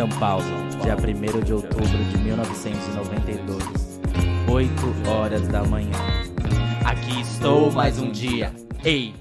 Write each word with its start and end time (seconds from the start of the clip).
São 0.00 0.08
Paulo, 0.08 0.46
dia 0.82 0.96
1 0.96 1.44
de 1.44 1.52
outubro 1.52 1.84
de 1.84 2.16
1992, 2.16 4.00
8 4.50 5.10
horas 5.10 5.46
da 5.46 5.62
manhã. 5.62 5.92
Aqui 6.86 7.20
estou 7.20 7.70
mais 7.70 7.98
um 7.98 8.10
dia, 8.10 8.50
ei, 8.82 9.14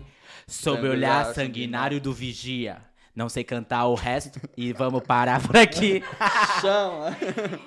sob 0.48 0.88
o 0.88 0.92
olhar 0.92 1.34
sanguinário 1.34 2.00
do 2.00 2.14
vigia. 2.14 2.78
Não 3.14 3.28
sei 3.28 3.44
cantar 3.44 3.88
o 3.88 3.94
resto 3.94 4.40
e 4.56 4.72
vamos 4.72 5.02
parar 5.02 5.46
por 5.46 5.58
aqui. 5.58 6.02
Chama. 6.62 7.18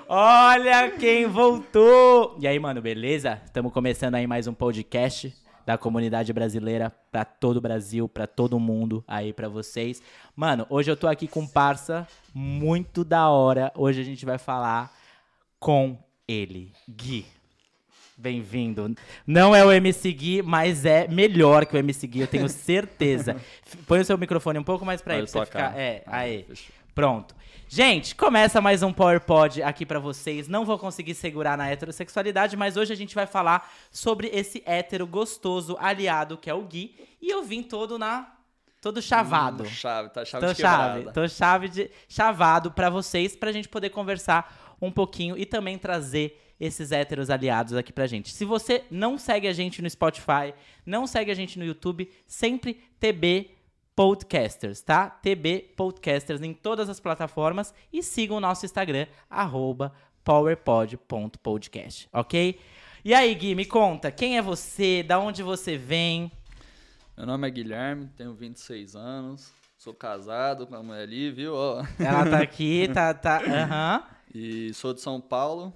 Olha 0.09 0.91
quem 0.93 1.27
voltou! 1.27 2.39
E 2.41 2.49
aí, 2.49 2.59
mano, 2.59 2.81
beleza? 2.81 3.43
Estamos 3.45 3.75
começando 3.75 4.15
aí 4.15 4.27
mais 4.27 4.47
um 4.47 4.55
podcast 4.55 5.42
da 5.67 5.79
comunidade 5.79 6.33
brasileira 6.33 6.93
pra 7.11 7.25
todo 7.25 7.57
o 7.59 7.61
Brasil, 7.61 8.09
pra 8.09 8.27
todo 8.27 8.59
mundo 8.59 9.05
aí 9.07 9.33
pra 9.33 9.49
vocês. 9.49 10.03
Mano, 10.35 10.67
hoje 10.69 10.91
eu 10.91 10.97
tô 10.97 11.07
aqui 11.07 11.29
com 11.29 11.41
um 11.41 11.47
parça 11.47 12.07
muito 12.35 13.05
da 13.05 13.29
hora. 13.29 13.73
Hoje 13.77 14.01
a 14.01 14.05
gente 14.05 14.25
vai 14.27 14.39
falar 14.39 14.93
com 15.61 15.97
ele, 16.27 16.73
Gui. 16.89 17.25
Bem-vindo. 18.17 18.95
Não 19.27 19.55
é 19.55 19.65
o 19.65 19.73
MC 19.73 20.13
Gui, 20.13 20.43
mas 20.43 20.85
é 20.85 21.09
melhor 21.09 21.67
que 21.67 21.75
o 21.75 21.79
MC 21.79 22.07
Gui, 22.07 22.21
eu 22.21 22.27
tenho 22.27 22.49
certeza. 22.49 23.37
Põe 23.87 24.01
o 24.01 24.05
seu 24.05 24.17
microfone 24.19 24.59
um 24.59 24.63
pouco 24.65 24.85
mais 24.85 25.01
pra 25.03 25.15
aí, 25.15 25.21
Olha 25.21 25.29
pra 25.29 25.41
você 25.41 25.47
ficar. 25.47 25.79
É, 25.79 26.03
Ah, 26.07 26.19
aí. 26.19 26.45
fechou. 26.45 26.82
Pronto. 26.95 27.35
Gente, 27.69 28.15
começa 28.15 28.61
mais 28.61 28.83
um 28.83 28.93
PowerPod 28.93 29.63
aqui 29.63 29.87
pra 29.87 29.99
vocês. 29.99 30.47
Não 30.47 30.65
vou 30.65 30.79
conseguir 30.79 31.15
segurar 31.15 31.57
na 31.57 31.71
heterossexualidade, 31.71 32.55
mas 32.55 32.77
hoje 32.77 32.93
a 32.93 32.97
gente 32.97 33.15
vai 33.15 33.27
falar 33.27 33.73
sobre 33.91 34.29
esse 34.29 34.63
hétero 34.67 35.07
gostoso 35.07 35.77
aliado 35.81 36.37
que 36.37 36.51
é 36.51 36.55
o 36.55 36.63
Gui. 36.63 36.95
E 37.21 37.31
eu 37.31 37.43
vim 37.43 37.63
todo 37.63 37.99
na. 37.99 38.31
todo 38.81 39.01
chavado. 39.01 39.63
Hum, 39.63 39.67
chave, 39.67 40.11
tá 40.11 40.23
chave 40.23 40.47
Tô 40.47 40.53
de 40.53 40.61
chave, 40.61 40.99
quebrada. 40.99 41.13
tô 41.13 41.29
chave 41.29 41.69
de 41.71 41.91
chavado 42.07 42.71
pra 42.71 42.91
vocês, 42.91 43.35
pra 43.35 43.53
gente 43.53 43.71
poder 43.71 43.89
conversar 43.89 44.77
um 44.81 44.91
pouquinho 44.91 45.39
e 45.39 45.47
também 45.47 45.79
trazer 45.79 46.55
esses 46.61 46.93
héteros 46.93 47.31
aliados 47.31 47.73
aqui 47.75 47.93
pra 47.93 48.07
gente. 48.07 48.31
Se 48.35 48.45
você 48.45 48.85
não 48.91 49.17
segue 49.17 49.49
a 49.49 49.53
gente 49.53 49.81
no 49.81 49.89
Spotify, 49.89 50.53
não 50.85 51.07
segue 51.07 51.31
a 51.31 51.35
gente 51.35 51.59
no 51.59 51.65
YouTube, 51.65 52.11
sempre 52.27 52.75
TB 53.01 53.51
Podcasters, 53.95 54.81
tá? 54.81 55.11
TB 55.11 55.75
Podcasters 55.77 56.41
em 56.43 56.55
todas 56.55 56.89
as 56.89 56.99
plataformas 56.99 57.75
e 57.93 58.03
sigam 58.03 58.39
o 58.39 58.41
nosso 58.41 58.65
Instagram, 58.65 59.07
arroba 59.29 59.93
powerpod.podcast, 60.25 62.09
ok? 62.13 62.59
E 63.05 63.13
aí, 63.13 63.35
Gui, 63.35 63.55
me 63.55 63.65
conta, 63.67 64.11
quem 64.11 64.39
é 64.39 64.43
você, 64.43 65.03
da 65.03 65.19
onde 65.19 65.43
você 65.43 65.77
vem? 65.77 66.31
Meu 67.17 67.27
nome 67.27 67.47
é 67.47 67.51
Guilherme, 67.51 68.09
tenho 68.17 68.33
26 68.33 68.97
anos, 68.97 69.53
sou 69.77 69.93
casado 69.93 70.67
com 70.67 70.75
a 70.77 70.83
mulher 70.83 71.03
ali, 71.03 71.31
viu? 71.31 71.55
Ó. 71.55 71.85
Ela 71.99 72.31
tá 72.31 72.39
aqui, 72.43 72.89
tá, 72.95 73.13
tá, 73.13 73.43
aham. 73.45 74.05
E 74.35 74.73
sou 74.73 74.95
de 74.95 75.01
São 75.01 75.21
Paulo, 75.21 75.73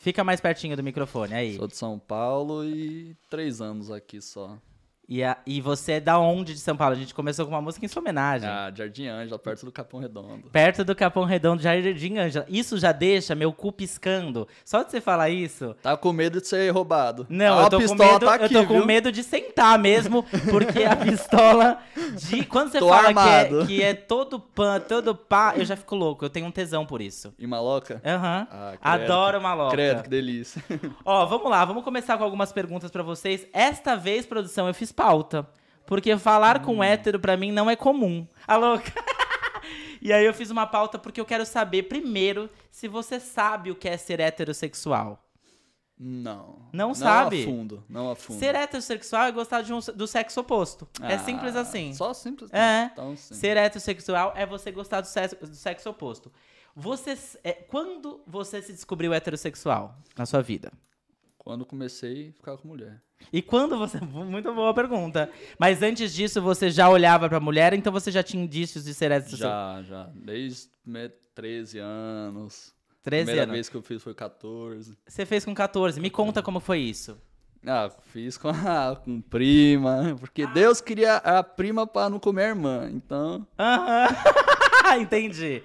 Fica 0.00 0.22
mais 0.22 0.40
pertinho 0.40 0.76
do 0.76 0.82
microfone, 0.82 1.34
aí. 1.34 1.56
sou 1.56 1.66
de 1.66 1.76
São 1.76 1.98
Paulo 1.98 2.64
e 2.64 3.16
três 3.28 3.60
anos 3.60 3.90
aqui 3.90 4.20
só. 4.22 4.56
E, 5.08 5.24
a- 5.24 5.38
e 5.46 5.58
você 5.60 5.92
é 5.92 6.00
da 6.00 6.18
onde 6.18 6.52
de 6.52 6.60
São 6.60 6.76
Paulo? 6.76 6.94
A 6.94 6.98
gente 6.98 7.14
começou 7.14 7.46
com 7.46 7.52
uma 7.52 7.62
música 7.62 7.82
em 7.84 7.88
sua 7.88 8.02
homenagem. 8.02 8.46
Ah, 8.46 8.70
Jardim 8.74 9.06
Ângela, 9.06 9.38
perto 9.38 9.64
do 9.64 9.72
Capão 9.72 10.00
Redondo. 10.00 10.50
Perto 10.52 10.84
do 10.84 10.94
Capão 10.94 11.24
Redondo, 11.24 11.62
Jardim 11.62 12.18
Ângela. 12.18 12.44
Isso 12.46 12.76
já 12.76 12.92
deixa 12.92 13.34
meu 13.34 13.50
cu 13.52 13.72
piscando. 13.72 14.46
Só 14.64 14.82
de 14.82 14.90
você 14.90 15.00
falar 15.00 15.30
isso. 15.30 15.74
Tá 15.82 15.96
com 15.96 16.12
medo 16.12 16.42
de 16.42 16.46
ser 16.46 16.70
roubado. 16.70 17.26
Não, 17.30 17.58
Ah, 17.58 17.62
eu 17.62 17.70
tô, 17.70 17.76
a 17.76 17.80
com 17.80 17.86
pistola 17.88 18.12
medo, 18.12 18.26
tá 18.26 18.34
aqui, 18.34 18.54
eu 18.54 18.60
tô 18.66 18.66
com 18.68 18.84
medo 18.84 19.10
de 19.10 19.22
sentar 19.22 19.78
mesmo, 19.78 20.22
porque 20.50 20.84
a 20.84 20.94
pistola 20.96 21.78
de. 22.14 22.44
Quando 22.44 22.70
você 22.72 22.78
Tô 22.78 22.88
fala 22.90 23.14
que 23.14 23.28
é, 23.30 23.66
que 23.66 23.82
é 23.82 23.94
todo 23.94 24.38
pan, 24.38 24.78
todo 24.78 25.14
pá, 25.14 25.54
eu 25.56 25.64
já 25.64 25.74
fico 25.74 25.96
louco. 25.96 26.22
Eu 26.24 26.28
tenho 26.30 26.44
um 26.44 26.50
tesão 26.50 26.84
por 26.84 27.00
isso. 27.00 27.32
E 27.38 27.46
maloca? 27.46 28.02
Aham. 28.04 28.46
Ah, 28.50 28.72
credo. 28.78 29.02
Adoro 29.04 29.38
uma 29.38 29.54
louca. 29.54 29.72
Credo, 29.72 30.02
que 30.02 30.10
delícia. 30.10 30.62
Ó, 31.02 31.24
vamos 31.24 31.50
lá, 31.50 31.64
vamos 31.64 31.82
começar 31.82 32.18
com 32.18 32.24
algumas 32.24 32.52
perguntas 32.52 32.90
pra 32.90 33.02
vocês. 33.02 33.46
Esta 33.54 33.96
vez, 33.96 34.26
produção, 34.26 34.68
eu 34.68 34.74
fiz 34.74 34.92
pauta. 35.02 35.48
Porque 35.86 36.16
falar 36.18 36.58
Hum. 36.60 36.64
com 36.64 36.84
hétero 36.84 37.18
pra 37.20 37.36
mim 37.36 37.50
não 37.52 37.70
é 37.70 37.76
comum. 37.76 38.26
A 38.46 38.56
louca. 38.56 38.92
e 40.02 40.12
aí 40.12 40.24
eu 40.24 40.34
fiz 40.34 40.50
uma 40.50 40.66
pauta 40.66 40.98
porque 40.98 41.20
eu 41.20 41.24
quero 41.24 41.46
saber, 41.46 41.84
primeiro, 41.84 42.50
se 42.70 42.86
você 42.88 43.18
sabe 43.20 43.70
o 43.70 43.76
que 43.76 43.88
é 43.88 43.96
ser 43.96 44.20
heterossexual. 44.20 45.24
Não. 46.00 46.68
Não 46.72 46.94
sabe? 46.94 47.42
a 47.42 47.46
fundo, 47.46 47.84
não 47.88 48.10
a 48.10 48.14
fundo. 48.14 48.38
Ser 48.38 48.54
heterossexual 48.54 49.24
é 49.26 49.32
gostar 49.32 49.62
de 49.62 49.72
um- 49.72 49.80
do 49.96 50.06
sexo 50.06 50.40
oposto. 50.40 50.86
é 51.02 51.14
Ah, 51.14 51.18
simples 51.18 51.56
assim. 51.56 51.92
Só 51.94 52.14
simples. 52.14 52.52
É. 52.52 52.90
Então, 52.92 53.16
sim. 53.16 53.34
Ser 53.34 53.56
heterossexual 53.56 54.32
é 54.36 54.46
você 54.46 54.70
gostar 54.70 55.00
do 55.00 55.06
sexo, 55.08 55.34
do 55.36 55.54
sexo 55.56 55.90
oposto. 55.90 56.30
Você, 56.76 57.18
é, 57.42 57.52
quando 57.52 58.22
você 58.26 58.62
se 58.62 58.72
descobriu 58.72 59.12
heterossexual 59.12 59.96
na 60.16 60.24
sua 60.24 60.40
vida? 60.40 60.70
Quando 61.36 61.66
comecei 61.66 62.28
a 62.28 62.32
ficar 62.32 62.56
com 62.58 62.68
mulher. 62.68 63.02
E 63.32 63.42
quando 63.42 63.76
você. 63.78 63.98
Muito 64.04 64.52
boa 64.54 64.72
pergunta. 64.72 65.30
Mas 65.58 65.82
antes 65.82 66.14
disso, 66.14 66.40
você 66.40 66.70
já 66.70 66.88
olhava 66.88 67.28
pra 67.28 67.40
mulher, 67.40 67.72
então 67.74 67.92
você 67.92 68.10
já 68.10 68.22
tinha 68.22 68.42
indícios 68.42 68.84
de 68.84 68.94
ser 68.94 69.10
heterossexual? 69.10 69.50
Já, 69.50 69.82
já. 69.82 70.10
Desde 70.14 70.68
me- 70.84 71.10
13 71.34 71.78
anos. 71.78 72.74
13 73.02 73.24
Primeira 73.26 73.42
anos. 73.44 73.54
vez 73.54 73.68
que 73.68 73.76
eu 73.76 73.82
fiz 73.82 74.02
foi 74.02 74.12
14. 74.14 74.96
Você 75.06 75.24
fez 75.24 75.44
com 75.44 75.54
14. 75.54 76.00
Me 76.00 76.10
conta 76.10 76.42
como 76.42 76.58
foi 76.60 76.80
isso. 76.80 77.16
Ah, 77.66 77.90
fiz 78.12 78.36
com 78.38 78.48
a 78.48 78.96
com 79.04 79.20
prima, 79.20 80.16
porque 80.20 80.46
Deus 80.46 80.80
queria 80.80 81.16
a 81.16 81.42
prima 81.42 81.86
pra 81.86 82.08
não 82.08 82.18
comer 82.18 82.44
a 82.44 82.48
irmã. 82.48 82.88
Então, 82.92 83.46
Aham. 83.58 84.08
Entendi. 85.00 85.62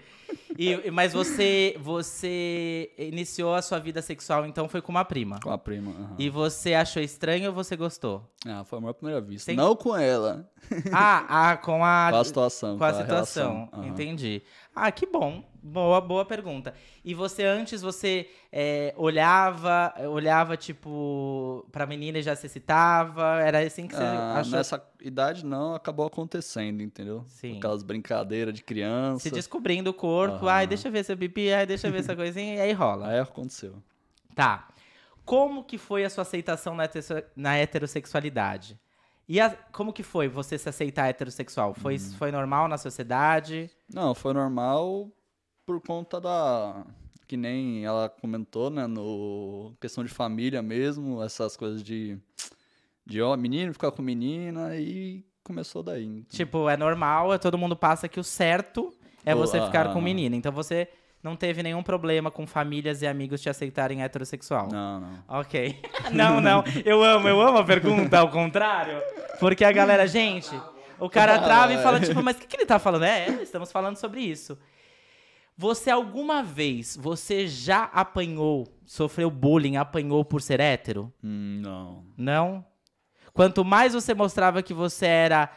E, 0.58 0.92
mas 0.92 1.14
você, 1.14 1.76
você 1.80 2.92
iniciou 2.98 3.54
a 3.56 3.62
sua 3.62 3.80
vida 3.80 4.02
sexual, 4.02 4.46
então 4.46 4.68
foi 4.70 4.82
com 4.82 4.92
uma 4.92 5.04
prima. 5.06 5.40
com 5.44 5.50
a 5.50 5.58
prima. 5.58 5.92
aham. 5.92 6.16
E 6.20 6.30
você 6.30 6.74
achou 6.74 7.02
estranho 7.02 7.48
ou 7.50 7.54
você 7.54 7.76
gostou? 7.76 8.24
Ah, 8.46 8.64
foi 8.64 8.78
a 8.78 8.82
maior 8.82 8.94
primeira 8.94 9.22
vista. 9.22 9.48
Tem- 9.48 9.56
Não 9.56 9.76
com 9.76 9.96
ela, 9.96 10.50
Ah, 10.92 11.52
ah 11.52 11.58
com 11.58 11.84
a. 11.84 12.10
com 12.12 12.18
a 12.18 12.24
situação. 12.24 12.78
Com 12.78 12.84
a 12.84 12.94
situação, 12.94 13.54
relação. 13.54 13.70
Aham. 13.74 13.88
entendi. 13.88 14.42
Ah, 14.76 14.92
que 14.92 15.06
bom. 15.06 15.44
Boa, 15.66 16.02
boa 16.02 16.26
pergunta. 16.26 16.74
E 17.06 17.14
você 17.14 17.46
antes 17.46 17.82
você 17.82 18.30
é, 18.52 18.94
olhava, 18.98 19.94
olhava 20.10 20.58
tipo 20.58 21.66
pra 21.72 21.86
menina 21.86 22.18
e 22.20 22.22
já 22.22 22.36
se 22.36 22.48
excitava? 22.48 23.40
Era 23.40 23.60
assim 23.60 23.88
que 23.88 23.96
você 23.96 24.04
Ah, 24.04 24.40
achou? 24.40 24.58
nessa 24.58 24.86
idade 25.02 25.46
não, 25.46 25.74
acabou 25.74 26.06
acontecendo, 26.06 26.84
entendeu? 26.84 27.24
Sim. 27.30 27.58
Aquelas 27.60 27.82
brincadeiras 27.82 28.54
de 28.54 28.62
criança. 28.62 29.20
Se 29.24 29.32
descobrindo 29.32 29.90
o 29.90 29.94
corpo, 29.94 30.46
Aham. 30.46 30.50
ai, 30.52 30.68
deixa 30.68 30.90
eu 30.90 30.92
ver 30.92 31.06
seu 31.06 31.16
pipi, 31.18 31.54
ai, 31.54 31.66
deixa 31.66 31.88
eu 31.88 31.92
ver 31.94 32.00
essa 32.00 32.14
coisinha, 32.16 32.56
e 32.56 32.60
aí 32.60 32.74
rola. 32.74 33.08
Aí 33.08 33.20
aconteceu. 33.20 33.82
Tá. 34.36 34.68
Como 35.24 35.64
que 35.64 35.78
foi 35.78 36.04
a 36.04 36.10
sua 36.10 36.24
aceitação 36.24 36.76
na, 36.76 36.90
na 37.38 37.56
heterossexualidade? 37.56 38.78
E 39.30 39.40
a- 39.40 39.52
como 39.72 39.94
que 39.94 40.04
foi 40.04 40.28
você 40.28 40.58
se 40.58 40.68
aceitar 40.68 41.08
heterossexual? 41.08 41.74
Foi, 41.74 41.96
Hum. 41.96 42.14
foi 42.18 42.32
normal 42.34 42.68
na 42.68 42.78
sociedade? 42.78 43.72
Não, 43.94 44.14
foi 44.14 44.34
normal 44.34 45.10
por 45.66 45.82
conta 45.82 46.20
da. 46.20 46.86
Que 47.28 47.38
nem 47.38 47.86
ela 47.86 48.10
comentou, 48.10 48.70
né? 48.70 48.86
No 48.86 49.74
questão 49.80 50.04
de 50.04 50.10
família 50.12 50.62
mesmo, 50.62 51.22
essas 51.24 51.56
coisas 51.58 51.84
de. 51.84 52.18
De 53.06 53.22
ó, 53.22 53.36
menino 53.36 53.74
ficar 53.74 53.92
com 53.92 54.02
menina 54.02 54.76
e 54.78 55.26
começou 55.44 55.84
daí. 55.84 56.06
então. 56.06 56.26
Tipo, 56.30 56.70
é 56.70 56.78
normal, 56.78 57.34
é- 57.34 57.38
todo 57.38 57.58
mundo 57.58 57.76
passa 57.76 58.08
que 58.08 58.18
o 58.20 58.24
certo 58.24 58.94
é 59.26 59.36
Oh, 59.36 59.40
você 59.40 59.60
ficar 59.62 59.86
com 59.88 59.92
aham. 60.00 60.02
menina. 60.02 60.36
Então 60.38 60.54
você 60.54 60.88
não 61.22 61.36
teve 61.36 61.62
nenhum 61.64 61.84
problema 61.84 62.32
com 62.32 62.48
famílias 62.48 63.02
e 63.02 63.08
amigos 63.08 63.42
te 63.42 63.50
aceitarem 63.50 64.02
heterossexual. 64.04 64.70
Não, 64.72 65.02
não. 65.02 65.24
Ok. 65.28 65.82
não, 66.14 66.40
não. 66.40 66.64
Eu 66.86 67.04
amo, 67.04 67.28
eu 67.28 67.42
amo 67.42 67.58
a 67.58 67.64
pergunta 67.66 68.20
ao 68.20 68.30
contrário. 68.30 69.02
Porque 69.40 69.66
a 69.66 69.72
galera, 69.74 70.08
gente, 70.08 70.50
o 71.00 71.10
cara 71.10 71.40
trava 71.40 71.74
e 71.74 71.84
fala, 71.84 72.00
tipo, 72.00 72.22
mas 72.24 72.38
o 72.38 72.40
que, 72.40 72.48
que 72.48 72.56
ele 72.56 72.66
tá 72.66 72.80
falando? 72.80 73.04
É, 73.04 73.28
é, 73.28 73.42
estamos 73.44 73.70
falando 73.72 73.98
sobre 73.98 74.22
isso. 74.22 74.58
Você 75.58 75.90
alguma 75.92 76.42
vez, 76.42 76.98
você 77.00 77.48
já 77.48 77.84
apanhou, 77.86 78.68
sofreu 78.86 79.30
bullying, 79.30 79.76
apanhou 79.78 80.26
por 80.26 80.42
ser 80.42 80.60
hétero? 80.60 81.14
Hum, 81.24 81.60
não. 81.64 82.06
Não? 82.18 82.66
Quanto 83.34 83.64
mais 83.64 83.94
você 83.94 84.14
mostrava 84.14 84.62
que 84.64 84.74
você 84.74 85.06
era. 85.06 85.50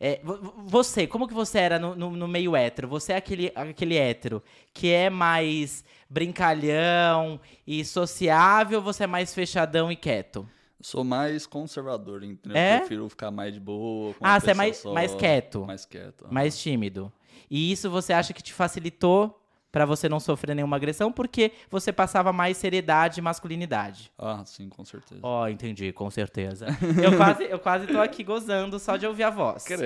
é, 0.00 0.20
vo- 0.24 0.36
vo- 0.36 0.54
você, 0.64 1.06
como 1.06 1.28
que 1.28 1.34
você 1.34 1.58
era 1.58 1.78
no, 1.78 1.94
no- 1.94 2.10
no 2.16 2.26
meio 2.28 2.56
hétero? 2.56 2.88
Você 2.88 3.12
é 3.12 3.16
aquele, 3.16 3.52
aquele 3.54 3.96
hétero 3.96 4.42
que 4.74 4.90
é 4.90 5.08
mais 5.10 5.84
brincalhão 6.10 7.40
e 7.66 7.84
sociável 7.84 8.78
ou 8.78 8.84
você 8.84 9.04
é 9.04 9.06
mais 9.06 9.32
fechadão 9.34 9.90
e 9.92 9.96
quieto? 9.96 10.48
Sou 10.80 11.04
mais 11.04 11.46
conservador, 11.46 12.24
entendeu? 12.24 12.56
É? 12.58 12.78
Prefiro 12.78 13.08
ficar 13.08 13.30
mais 13.30 13.54
de 13.54 13.60
boa. 13.60 14.12
Ah, 14.20 14.40
você 14.40 14.50
é 14.50 14.54
mais- 14.54 14.84
mais 14.84 15.14
quieto. 15.14 15.64
Mais 15.64 15.84
quieto. 15.84 16.26
Mais 16.30 16.60
tímido. 16.60 17.12
E 17.52 17.70
isso 17.70 17.90
você 17.90 18.14
acha 18.14 18.32
que 18.32 18.42
te 18.42 18.54
facilitou 18.54 19.38
Pra 19.70 19.86
você 19.86 20.06
não 20.06 20.20
sofrer 20.20 20.54
nenhuma 20.54 20.76
agressão, 20.76 21.10
porque 21.10 21.50
você 21.70 21.90
passava 21.90 22.30
mais 22.30 22.58
seriedade 22.58 23.20
e 23.20 23.22
masculinidade. 23.22 24.12
Ah, 24.18 24.42
sim, 24.44 24.68
com 24.68 24.84
certeza. 24.84 25.22
Ó, 25.22 25.48
entendi, 25.48 25.90
com 25.94 26.10
certeza. 26.10 26.66
eu, 27.02 27.16
quase, 27.16 27.44
eu 27.44 27.58
quase 27.58 27.86
tô 27.86 27.98
aqui 27.98 28.22
gozando 28.22 28.78
só 28.78 28.98
de 28.98 29.06
ouvir 29.06 29.22
a 29.22 29.30
voz. 29.30 29.64
Crê. 29.64 29.78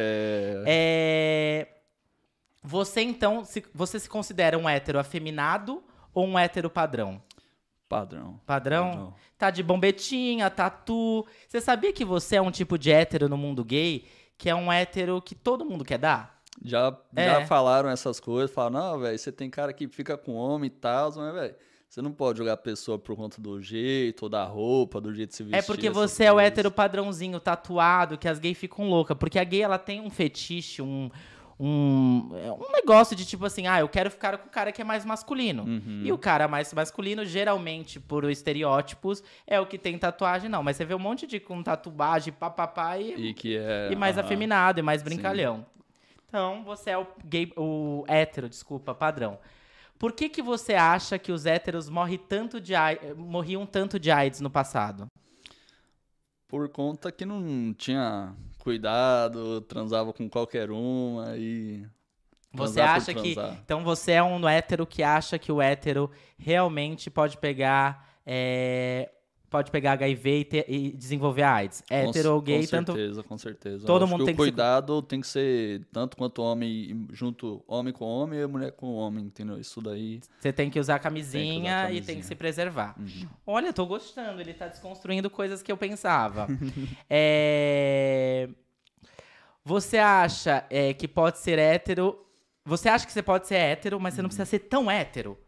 É... 0.67 1.69
Você, 2.65 3.03
então, 3.03 3.45
se, 3.45 3.65
você 3.73 4.01
se 4.01 4.09
considera 4.09 4.59
um 4.59 4.69
hétero 4.69 4.99
afeminado 4.99 5.81
ou 6.13 6.27
um 6.27 6.37
hétero 6.37 6.69
padrão? 6.69 7.23
Padrão. 7.89 8.41
Padrão? 8.45 8.91
Padrão. 8.91 9.15
Tá 9.39 9.51
de 9.51 9.63
bombetinha, 9.63 10.51
tatu. 10.51 11.25
Você 11.47 11.61
sabia 11.61 11.93
que 11.93 12.05
você 12.05 12.35
é 12.35 12.43
um 12.43 12.51
tipo 12.51 12.77
de 12.77 12.91
hétero 12.91 13.29
no 13.29 13.37
mundo 13.37 13.65
gay 13.65 14.05
que 14.37 14.51
é 14.51 14.55
um 14.55 14.73
hétero 14.73 15.23
que 15.23 15.37
todo 15.37 15.65
mundo 15.65 15.85
quer 15.85 15.99
dar? 15.99 16.36
Já, 16.65 16.97
É. 17.15 17.25
já 17.27 17.47
falaram 17.47 17.89
essas 17.89 18.19
coisas, 18.19 18.51
falaram, 18.51 18.93
não, 18.93 18.99
velho, 19.01 19.19
você 19.19 19.31
tem 19.31 19.49
cara 19.51 19.73
que 19.73 19.87
fica 19.89 20.17
com 20.17 20.35
homem 20.35 20.67
e 20.69 20.71
tal, 20.71 21.13
mas, 21.17 21.35
velho, 21.35 21.55
você 21.89 22.03
não 22.03 22.11
pode 22.13 22.39
julgar 22.39 22.55
a 22.55 22.57
pessoa 22.57 22.99
por 22.99 23.15
conta 23.15 23.41
do 23.41 23.61
jeito, 23.63 24.25
ou 24.25 24.29
da 24.29 24.45
roupa, 24.45 25.01
do 25.01 25.15
jeito 25.15 25.31
de 25.31 25.37
se 25.37 25.43
vestir. 25.45 25.59
É 25.59 25.63
porque 25.63 25.89
você 25.89 26.25
é 26.25 26.33
o 26.33 26.35
coisas. 26.35 26.53
hétero 26.53 26.71
padrãozinho, 26.71 27.39
tatuado, 27.39 28.19
que 28.19 28.29
as 28.29 28.39
gays 28.39 28.59
ficam 28.59 28.89
loucas. 28.89 29.17
Porque 29.17 29.39
a 29.39 29.45
gay, 29.45 29.63
ela 29.63 29.79
tem 29.79 30.01
um 30.01 30.11
fetiche, 30.11 30.83
um, 30.83 31.09
um, 31.59 32.31
é 32.35 32.53
um 32.53 32.73
negócio 32.73 33.17
de 33.17 33.25
tipo 33.25 33.47
assim, 33.47 33.67
ah, 33.67 33.81
eu 33.81 33.89
quero 33.89 34.11
ficar 34.11 34.37
com 34.37 34.49
o 34.49 34.51
cara 34.51 34.73
que 34.73 34.83
é 34.83 34.85
mais 34.85 35.05
masculino. 35.05 35.63
Uhum. 35.63 36.03
E 36.05 36.13
o 36.13 36.19
cara 36.19 36.49
mais 36.49 36.73
masculino, 36.75 37.25
geralmente, 37.25 37.99
por 38.01 38.25
estereótipos, 38.29 39.23
é 39.47 39.59
o 39.61 39.65
que 39.67 39.79
tem 39.79 39.97
tatuagem, 39.97 40.51
não. 40.51 40.63
Mas 40.63 40.77
você 40.77 40.85
vê 40.85 40.95
um 40.95 40.99
monte 40.99 41.27
de 41.27 41.39
com 41.41 41.63
tatuagem, 41.63 42.33
papapá, 42.33 42.99
e, 42.99 43.29
E 43.29 43.35
que 43.35 43.57
é... 43.57 43.91
e 43.93 43.97
mais 43.97 44.19
afeminado, 44.19 44.81
e 44.81 44.83
mais 44.83 45.03
brincalhão. 45.03 45.65
Então, 46.37 46.63
você 46.63 46.91
é 46.91 46.99
o 46.99 47.07
gay, 47.25 47.51
o 47.57 48.05
hétero, 48.07 48.47
desculpa, 48.47 48.95
padrão. 48.95 49.39
Por 49.99 50.13
que 50.13 50.29
que 50.29 50.43
você 50.43 50.75
acha 50.75 51.19
que 51.19 51.33
os 51.33 51.47
héteros 51.47 51.89
morrem 51.89 52.19
tanto 52.19 52.61
de, 52.61 52.75
morriam 53.17 53.65
tanto 53.65 53.99
de 53.99 54.11
AIDS 54.11 54.43
no 54.43 54.51
passado? 54.51 55.07
Por 56.47 56.69
conta 56.69 57.11
que 57.11 57.25
não 57.25 57.73
tinha 57.73 58.35
cuidado, 58.59 59.63
transava 59.63 60.13
com 60.13 60.29
qualquer 60.29 60.71
uma 60.71 61.39
e... 61.39 61.87
Você 62.53 62.83
acha 62.83 63.15
que. 63.15 63.35
Então 63.65 63.83
você 63.83 64.13
é 64.13 64.23
um 64.23 64.47
hétero 64.47 64.87
que 64.87 65.03
acha 65.03 65.39
que 65.39 65.51
o 65.51 65.63
hétero 65.63 66.11
realmente 66.39 67.11
pode 67.11 67.39
pegar. 67.39 68.07
é, 68.27 69.11
pode 69.57 69.71
pegar 69.71 69.93
HIV 69.93 70.39
e, 70.41 70.45
ter- 70.45 70.65
e 70.69 70.93
desenvolver 70.93 71.43
AIDS. 71.43 71.83
Hétero 71.89 72.35
ou 72.35 72.41
gay, 72.43 72.61
com 72.65 72.71
tanto. 72.71 72.93
certeza, 72.93 73.23
com 73.23 73.39
certeza. 73.39 73.87
todo 73.87 74.07
mundo 74.07 74.21
que 74.21 74.27
tem 74.27 74.35
o 74.35 74.37
que 74.37 74.43
se- 74.45 74.51
cuidado 74.51 75.01
tem 75.01 75.21
que 75.21 75.27
ser 75.27 75.83
tanto 75.91 76.15
quanto 76.17 76.43
homem 76.43 77.07
junto 77.13 77.65
homem 77.67 77.93
com 77.93 78.05
homem 78.05 78.41
e 78.41 78.47
mulher 78.47 78.73
com 78.73 78.93
homem, 78.95 79.25
entendeu? 79.25 79.59
Isso 79.59 79.81
daí. 79.81 80.21
Você 80.39 80.53
tem 80.53 80.69
que 80.69 80.79
usar 80.79 80.99
camisinha, 80.99 81.83
camisinha. 81.85 82.03
e 82.03 82.05
tem 82.05 82.17
que 82.21 82.27
se 82.27 82.35
preservar. 82.35 82.95
Uhum. 82.99 83.27
Olha, 83.47 83.69
eu 83.69 83.73
tô 83.73 83.87
gostando, 83.87 84.41
ele 84.41 84.53
tá 84.53 84.69
desconstruindo 84.69 85.31
coisas 85.31 85.63
que 85.63 85.73
eu 85.73 85.77
pensava. 85.77 86.47
É, 87.09 88.49
Você 89.65 89.99
acha 89.99 90.65
é, 90.71 90.93
que 90.93 91.09
pode 91.09 91.39
ser 91.39 91.59
hétero. 91.59 92.19
Você 92.65 92.89
acha 92.89 93.07
que 93.07 93.13
você 93.13 93.23
pode 93.23 93.47
ser 93.47 93.55
hétero, 93.57 93.99
mas 93.99 94.15
você 94.15 94.23
não 94.23 94.29
precisa 94.29 94.45
ser 94.45 94.59
tão 94.61 94.91
hétero. 94.91 95.39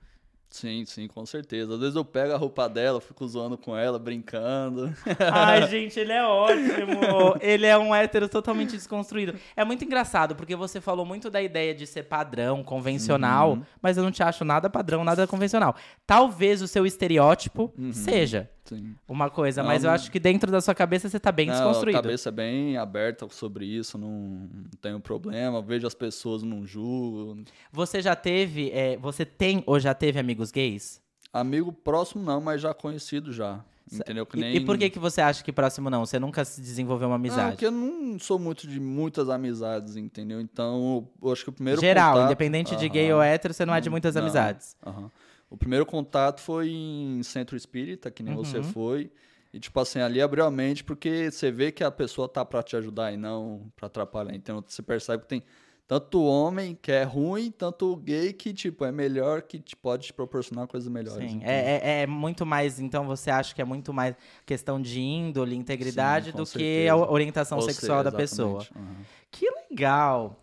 Sim, 0.50 0.84
sim, 0.86 1.06
com 1.06 1.26
certeza. 1.26 1.74
Às 1.74 1.80
vezes 1.80 1.94
eu 1.94 2.04
pego 2.04 2.32
a 2.32 2.36
roupa 2.38 2.66
dela, 2.68 3.00
fico 3.02 3.26
zoando 3.28 3.58
com 3.58 3.76
ela, 3.76 3.98
brincando. 3.98 4.92
Ai, 5.32 5.66
gente, 5.68 6.00
ele 6.00 6.10
é 6.12 6.24
ótimo. 6.24 7.00
Ele 7.40 7.66
é 7.66 7.76
um 7.76 7.94
hétero 7.94 8.28
totalmente 8.30 8.70
desconstruído. 8.72 9.34
É 9.54 9.62
muito 9.62 9.84
engraçado, 9.84 10.34
porque 10.34 10.56
você 10.56 10.80
falou 10.80 11.04
muito 11.04 11.28
da 11.30 11.42
ideia 11.42 11.74
de 11.74 11.86
ser 11.86 12.04
padrão, 12.04 12.64
convencional, 12.64 13.52
Uhum. 13.52 13.62
mas 13.82 13.98
eu 13.98 14.02
não 14.02 14.10
te 14.10 14.22
acho 14.22 14.42
nada 14.44 14.70
padrão, 14.70 15.04
nada 15.04 15.26
convencional. 15.26 15.76
Talvez 16.06 16.62
o 16.62 16.66
seu 16.68 16.86
estereótipo 16.86 17.70
Uhum. 17.78 17.92
seja 17.92 18.48
Sim. 18.64 18.94
uma 19.08 19.28
coisa, 19.30 19.62
Não, 19.62 19.68
mas 19.68 19.84
eu 19.84 19.90
acho 19.90 20.10
que 20.10 20.18
dentro 20.20 20.50
da 20.50 20.60
sua 20.60 20.74
cabeça 20.74 21.08
você 21.08 21.18
tá 21.20 21.32
bem 21.32 21.46
Não, 21.46 21.54
desconstruído. 21.54 21.98
A 21.98 22.02
cabeça 22.02 22.28
é 22.28 22.32
bem 22.32 22.76
aberta 22.76 23.26
sobre 23.30 23.64
isso, 23.66 23.96
não 23.98 24.48
tenho 24.80 24.98
problema. 25.00 25.60
Vejo 25.62 25.86
as 25.86 25.94
pessoas, 25.94 26.42
não 26.42 26.66
julgo. 26.66 27.42
Você 27.72 28.00
já 28.02 28.14
teve, 28.16 28.70
é, 28.72 28.96
você 28.96 29.24
tem 29.24 29.62
ou 29.66 29.78
já 29.80 29.92
teve 29.94 30.18
amigos 30.18 30.37
gays? 30.50 31.00
Amigo 31.32 31.72
próximo 31.72 32.24
não, 32.24 32.40
mas 32.40 32.60
já 32.60 32.72
conhecido 32.74 33.32
já. 33.32 33.62
Entendeu? 33.90 34.26
Que 34.26 34.36
E- 34.36 34.40
nem... 34.40 34.56
E, 34.56 34.60
por 34.60 34.76
que, 34.76 34.90
que 34.90 34.98
você 34.98 35.20
acha 35.20 35.42
que 35.42 35.50
próximo 35.52 35.88
não? 35.88 36.04
Você 36.04 36.18
nunca 36.18 36.44
se 36.44 36.60
desenvolveu 36.60 37.08
uma 37.08 37.16
Não, 37.16 37.22
amizade? 37.24 37.52
porque 37.52 37.66
eu 37.66 37.70
não 37.70 38.18
sou 38.18 38.38
muito 38.38 38.66
de 38.66 38.78
muitas 38.78 39.30
amizades, 39.30 39.96
entendeu? 39.96 40.40
Então, 40.42 41.08
eu 41.22 41.32
acho 41.32 41.42
que 41.44 41.50
o 41.50 41.52
primeiro 41.52 41.80
Geral, 41.80 42.12
contato... 42.12 42.26
independente 42.26 42.76
de 42.76 42.88
gay 42.88 43.10
ou 43.12 43.22
hétero, 43.22 43.54
você 43.54 43.64
não 43.64 43.74
é 43.74 43.80
de 43.80 43.88
Não, 43.88 43.92
muitas 43.92 44.14
não. 44.14 44.22
amizades. 44.22 44.76
Aham. 44.86 45.10
O 45.50 45.56
primeiro 45.56 45.86
contato 45.86 46.40
foi 46.42 46.68
em 46.70 47.22
centro 47.22 47.56
espírita, 47.56 48.10
que 48.10 48.22
nem 48.22 48.34
você 48.34 48.58
Uhum. 48.58 48.62
foi. 48.64 49.10
E, 49.54 49.58
tipo 49.58 49.80
assim, 49.80 50.00
ali 50.00 50.20
abriu 50.20 50.44
a 50.44 50.50
mente 50.50 50.84
porque 50.84 51.30
você 51.30 51.50
vê 51.50 51.72
que 51.72 51.82
a 51.82 51.90
pessoa 51.90 52.28
tá 52.28 52.44
pra 52.44 52.62
te 52.62 52.76
ajudar 52.76 53.12
e 53.12 53.16
não 53.16 53.72
pra 53.74 53.86
atrapalhar. 53.86 54.34
Então, 54.34 54.62
você 54.66 54.82
percebe 54.82 55.22
que 55.22 55.28
tem 55.30 55.42
tanto 55.88 56.22
homem 56.22 56.78
que 56.80 56.92
é 56.92 57.02
ruim, 57.02 57.50
tanto 57.50 57.96
gay 57.96 58.34
que, 58.34 58.52
tipo, 58.52 58.84
é 58.84 58.92
melhor, 58.92 59.40
que 59.40 59.58
te 59.58 59.74
pode 59.74 60.08
te 60.08 60.12
proporcionar 60.12 60.66
coisas 60.68 60.86
melhores. 60.86 61.30
Sim, 61.30 61.40
é, 61.42 61.80
é, 61.82 62.02
é 62.02 62.06
muito 62.06 62.44
mais, 62.44 62.78
então 62.78 63.06
você 63.06 63.30
acha 63.30 63.54
que 63.54 63.62
é 63.62 63.64
muito 63.64 63.90
mais 63.90 64.14
questão 64.44 64.78
de 64.80 65.00
índole, 65.00 65.56
integridade 65.56 66.30
Sim, 66.30 66.36
do 66.36 66.44
que 66.44 66.50
certeza. 66.50 66.92
a 66.92 67.10
orientação 67.10 67.56
Ou 67.56 67.64
sexual 67.64 68.00
seja, 68.00 68.10
da 68.10 68.16
pessoa. 68.16 68.66
Aham. 68.76 68.96
Que 69.30 69.46
legal! 69.70 70.38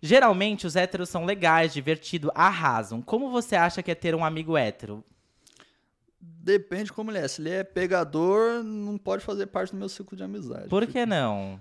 Geralmente 0.00 0.64
os 0.64 0.76
héteros 0.76 1.08
são 1.08 1.24
legais, 1.24 1.72
divertidos, 1.74 2.30
arrasam. 2.32 3.02
Como 3.02 3.32
você 3.32 3.56
acha 3.56 3.82
que 3.82 3.90
é 3.90 3.96
ter 3.96 4.14
um 4.14 4.24
amigo 4.24 4.56
hétero? 4.56 5.02
Depende 6.20 6.92
como 6.92 7.10
ele 7.10 7.18
é. 7.18 7.26
Se 7.26 7.42
ele 7.42 7.50
é 7.50 7.64
pegador, 7.64 8.62
não 8.62 8.96
pode 8.96 9.24
fazer 9.24 9.46
parte 9.46 9.72
do 9.72 9.76
meu 9.76 9.88
ciclo 9.88 10.16
de 10.16 10.22
amizade. 10.22 10.68
Por 10.68 10.86
que 10.86 11.04
não? 11.04 11.58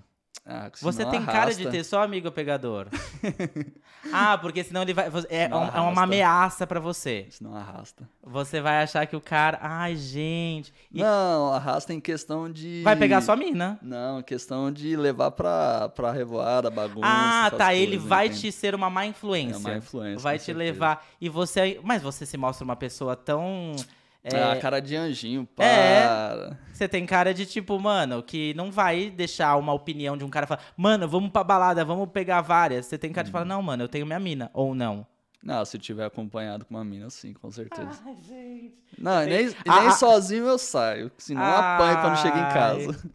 Ah, 0.49 0.71
Você 0.81 1.05
tem 1.05 1.25
cara 1.25 1.53
de 1.53 1.63
arrasta. 1.63 1.71
ter 1.71 1.83
só 1.83 2.01
amigo 2.01 2.31
pegador. 2.31 2.87
ah, 4.13 4.37
porque 4.37 4.63
senão 4.63 4.81
ele 4.83 4.93
vai. 4.93 5.07
É, 5.29 5.47
um- 5.47 5.51
é 5.51 5.55
uma 5.55 5.67
arrasta. 5.81 6.01
ameaça 6.03 6.67
pra 6.67 6.79
você. 6.79 7.27
Senão 7.29 7.53
arrasta. 7.55 8.07
Você 8.23 8.61
vai 8.61 8.81
achar 8.81 9.05
que 9.05 9.15
o 9.15 9.19
cara. 9.21 9.59
Ai, 9.61 9.95
gente. 9.97 10.73
E 10.91 11.01
Não, 11.01 11.53
arrasta 11.53 11.93
em 11.93 11.99
questão 11.99 12.49
de. 12.49 12.81
vai 12.83 12.95
pegar 12.95 13.19
sua 13.21 13.35
mina. 13.35 13.77
Não, 13.81 14.21
questão 14.21 14.71
de 14.71 14.95
levar 14.95 15.31
pra, 15.31 15.89
pra 15.89 16.11
revoada, 16.11 16.69
bagunça. 16.69 17.01
Ah, 17.07 17.51
tá. 17.51 17.73
Ele 17.73 17.91
coisas, 17.97 18.07
vai 18.07 18.25
entende? 18.27 18.41
te 18.41 18.51
ser 18.51 18.73
uma 18.73 18.89
má 18.89 19.05
influência. 19.05 19.55
É 19.55 19.57
uma 19.57 19.75
influência. 19.77 20.19
vai 20.19 20.37
te 20.39 20.45
certeza. 20.45 20.57
levar. 20.57 21.05
E 21.19 21.27
você. 21.27 21.79
Mas 21.83 22.01
você 22.01 22.25
se 22.25 22.37
mostra 22.37 22.63
uma 22.63 22.75
pessoa 22.75 23.15
tão. 23.15 23.75
É, 24.23 24.43
Ah, 24.43 24.55
cara 24.59 24.79
de 24.81 24.95
anjinho, 24.95 25.47
É. 25.57 26.03
para. 26.03 26.57
Você 26.73 26.87
tem 26.87 27.05
cara 27.05 27.33
de 27.33 27.45
tipo, 27.45 27.79
mano, 27.79 28.21
que 28.21 28.53
não 28.55 28.71
vai 28.71 29.09
deixar 29.09 29.55
uma 29.57 29.73
opinião 29.73 30.15
de 30.17 30.23
um 30.23 30.29
cara 30.29 30.45
falar, 30.45 30.61
mano, 30.75 31.07
vamos 31.07 31.31
pra 31.31 31.43
balada, 31.43 31.83
vamos 31.85 32.09
pegar 32.09 32.41
várias. 32.41 32.85
Você 32.85 32.97
tem 32.97 33.11
cara 33.11 33.25
de 33.25 33.31
falar, 33.31 33.43
Uhum. 33.45 33.49
não, 33.49 33.61
mano, 33.61 33.83
eu 33.83 33.87
tenho 33.87 34.05
minha 34.05 34.19
mina. 34.19 34.49
Ou 34.53 34.75
não. 34.75 35.05
Não, 35.43 35.63
se 35.63 35.77
tiver 35.77 36.03
acompanhado 36.05 36.65
com 36.65 36.73
uma 36.75 36.83
mina, 36.83 37.09
sim, 37.09 37.31
com 37.31 37.49
certeza. 37.51 38.01
Ai, 38.05 38.15
gente. 38.27 38.75
Não, 38.97 39.23
e 39.23 39.27
nem, 39.27 39.47
Ah, 39.67 39.79
nem 39.79 39.87
ah. 39.87 39.91
sozinho 39.91 40.45
eu 40.45 40.57
saio, 40.57 41.09
senão 41.17 41.41
eu 41.41 41.55
apanho 41.55 42.01
quando 42.01 42.17
chego 42.17 42.37
em 42.37 42.49
casa. 42.53 43.11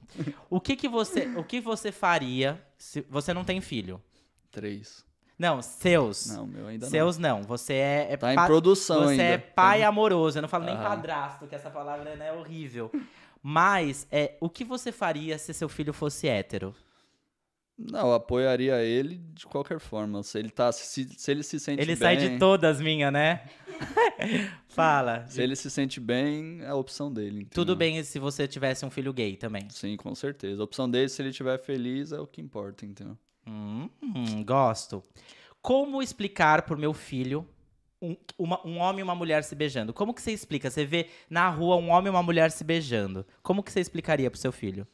O 0.49 0.61
que 0.61 0.77
que 0.77 0.89
você, 0.89 1.27
o 1.37 1.45
que 1.45 1.61
você 1.61 1.91
faria 1.93 2.63
se 2.79 3.03
você 3.11 3.35
não 3.35 3.45
tem 3.45 3.61
filho? 3.61 4.01
Três. 4.51 5.05
Não, 5.43 5.61
seus. 5.61 6.29
Não, 6.29 6.47
meu 6.47 6.69
ainda 6.69 6.87
seus 6.87 7.19
não. 7.19 7.43
Você 7.43 7.73
é, 7.73 8.07
é 8.11 8.11
não. 8.13 8.17
Tá 8.19 8.35
pa- 8.37 8.45
em 8.45 8.47
produção 8.47 9.03
Você 9.03 9.11
ainda. 9.11 9.23
é 9.25 9.39
pai 9.39 9.83
amoroso. 9.83 10.39
Eu 10.39 10.43
não 10.43 10.49
falo 10.49 10.65
nem 10.65 10.77
padrasto, 10.77 11.49
que 11.49 11.55
essa 11.57 11.69
palavra 11.69 12.15
né, 12.15 12.29
é 12.29 12.33
horrível. 12.33 12.93
Mas 13.43 14.07
é, 14.13 14.37
o 14.41 14.49
que 14.49 14.63
você 14.63 14.93
faria 14.93 15.37
se 15.39 15.53
seu 15.53 15.69
filho 15.69 15.93
fosse 15.93 16.29
hétero? 16.29 16.73
Não, 17.77 18.07
eu 18.11 18.15
apoiaria 18.15 18.81
ele 18.85 19.17
de 19.35 19.45
qualquer 19.45 19.81
forma. 19.81 20.23
Se 20.23 20.39
ele, 20.39 20.49
tá, 20.51 20.71
se, 20.71 21.09
se 21.19 21.31
ele 21.33 21.43
se 21.43 21.59
sente 21.59 21.81
Ele 21.83 21.97
bem. 21.97 21.97
sai 21.97 22.17
de 22.17 22.39
todas 22.39 22.81
minha, 22.81 23.11
né? 23.11 23.45
Fala. 24.69 25.27
Se 25.27 25.43
ele 25.43 25.57
se 25.57 25.69
sente 25.69 25.99
bem, 25.99 26.61
é 26.63 26.69
a 26.69 26.77
opção 26.77 27.13
dele. 27.13 27.49
Tudo 27.53 27.75
bem 27.75 28.01
se 28.05 28.21
você 28.21 28.47
tivesse 28.47 28.87
um 28.87 28.91
filho 28.91 29.13
gay 29.13 29.37
também. 29.37 29.69
Sim, 29.71 29.97
com 29.97 30.15
certeza. 30.15 30.63
A 30.63 30.65
opção 30.65 30.89
dele, 30.89 31.09
se 31.09 31.21
ele 31.21 31.31
estiver 31.31 31.59
feliz, 31.59 32.13
é 32.13 32.21
o 32.21 32.29
que 32.29 32.41
importa, 32.41 32.87
entendeu? 32.87 33.19
Hum, 33.47 33.89
hum, 34.03 34.45
gosto. 34.45 35.03
Como 35.61 36.03
explicar 36.03 36.63
pro 36.63 36.79
meu 36.79 36.93
filho 36.93 37.47
um, 38.01 38.17
uma- 38.39 38.67
um 38.67 38.79
homem 38.79 39.01
e 39.01 39.03
uma 39.03 39.15
mulher 39.15 39.45
se 39.45 39.55
beijando? 39.55 39.93
Como 39.93 40.13
que 40.13 40.21
você 40.23 40.33
explica? 40.33 40.71
Você 40.71 40.85
vê 40.85 41.09
na 41.31 41.49
rua 41.49 41.77
um 41.77 41.91
homem 41.91 42.09
e 42.09 42.11
uma 42.11 42.23
mulher 42.23 42.51
se 42.51 42.65
beijando. 42.65 43.25
Como 43.43 43.63
que 43.63 43.71
você 43.71 43.81
explicaria 43.81 44.31
pro 44.31 44.41
seu 44.41 44.51
filho? 44.53 44.87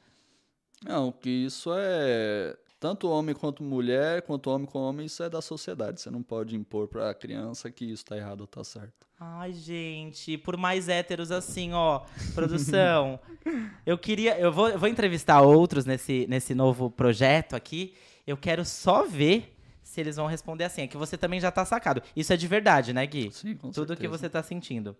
Não, 0.84 1.10
que 1.10 1.28
isso 1.30 1.70
é. 1.74 2.56
Tanto 2.78 3.10
homem 3.10 3.34
quanto 3.34 3.62
mulher, 3.64 4.22
quanto 4.22 4.48
homem 4.50 4.64
com 4.66 4.78
homem, 4.78 5.06
isso 5.06 5.20
é 5.22 5.28
da 5.28 5.42
sociedade. 5.42 6.00
Você 6.00 6.10
não 6.10 6.22
pode 6.22 6.54
impor 6.54 6.86
pra 6.86 7.12
criança 7.12 7.70
que 7.72 7.84
isso 7.84 8.04
tá 8.04 8.16
errado 8.16 8.42
ou 8.42 8.46
tá 8.46 8.62
certo. 8.62 9.04
Ai, 9.18 9.52
gente, 9.52 10.38
por 10.38 10.56
mais 10.56 10.88
héteros 10.88 11.32
assim, 11.32 11.72
ó, 11.72 12.02
produção. 12.36 13.18
eu 13.84 13.98
queria, 13.98 14.38
eu 14.38 14.52
vou, 14.52 14.68
eu 14.68 14.78
vou 14.78 14.88
entrevistar 14.88 15.40
outros 15.40 15.84
nesse, 15.84 16.24
nesse 16.28 16.54
novo 16.54 16.88
projeto 16.88 17.56
aqui. 17.56 17.94
Eu 18.28 18.36
quero 18.36 18.62
só 18.62 19.06
ver 19.06 19.56
se 19.82 19.98
eles 20.02 20.16
vão 20.16 20.26
responder 20.26 20.64
assim. 20.64 20.82
É 20.82 20.86
que 20.86 20.98
você 20.98 21.16
também 21.16 21.40
já 21.40 21.50
tá 21.50 21.64
sacado. 21.64 22.02
Isso 22.14 22.30
é 22.30 22.36
de 22.36 22.46
verdade, 22.46 22.92
né, 22.92 23.06
Gui? 23.06 23.32
Sim, 23.32 23.56
com 23.56 23.70
Tudo 23.70 23.96
que 23.96 24.02
certeza. 24.02 24.18
você 24.18 24.28
tá 24.28 24.42
sentindo. 24.42 24.94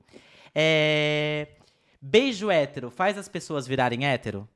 É... 0.55 1.49
Beijo 2.01 2.51
hétero 2.51 2.91
faz 2.91 3.19
as 3.19 3.29
pessoas 3.29 3.67
virarem 3.67 4.07
hétero? 4.07 4.49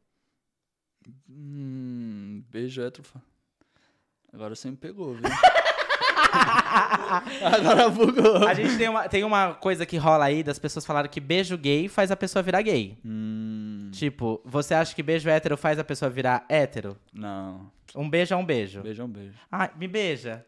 Hum, 1.29 2.43
beijo 2.49 2.81
hétero. 2.81 3.07
Agora 4.33 4.55
você 4.57 4.71
me 4.71 4.77
pegou, 4.79 5.13
viu? 5.13 5.25
Agora 7.43 7.89
bugou. 7.89 8.47
A 8.49 8.55
gente 8.55 8.77
tem 8.79 8.89
uma, 8.89 9.09
tem 9.09 9.25
uma 9.25 9.55
coisa 9.55 9.85
que 9.87 9.97
rola 9.97 10.25
aí 10.25 10.43
das 10.43 10.59
pessoas 10.59 10.85
falaram 10.87 11.09
que 11.09 11.21
beijo 11.21 11.57
gay 11.59 11.89
faz 11.89 12.11
a 12.11 12.17
pessoa 12.17 12.43
virar 12.43 12.63
gay. 12.63 12.97
Hum, 13.05 13.91
Tipo, 13.93 14.41
você 14.45 14.75
acha 14.75 14.95
que 14.95 15.03
beijo 15.03 15.29
hétero 15.29 15.57
faz 15.57 15.79
a 15.79 15.85
pessoa 15.85 16.11
virar 16.11 16.45
hétero? 16.49 16.97
não. 17.13 17.71
Um 17.95 18.09
beijo 18.09 18.33
é 18.33 18.37
um 18.39 18.45
beijo. 18.45 18.81
Beijo 18.81 19.03
é 19.03 19.05
um 19.05 19.09
beijo. 19.09 19.35
Ai, 19.51 19.71
me 19.79 19.87
beija. 19.87 20.47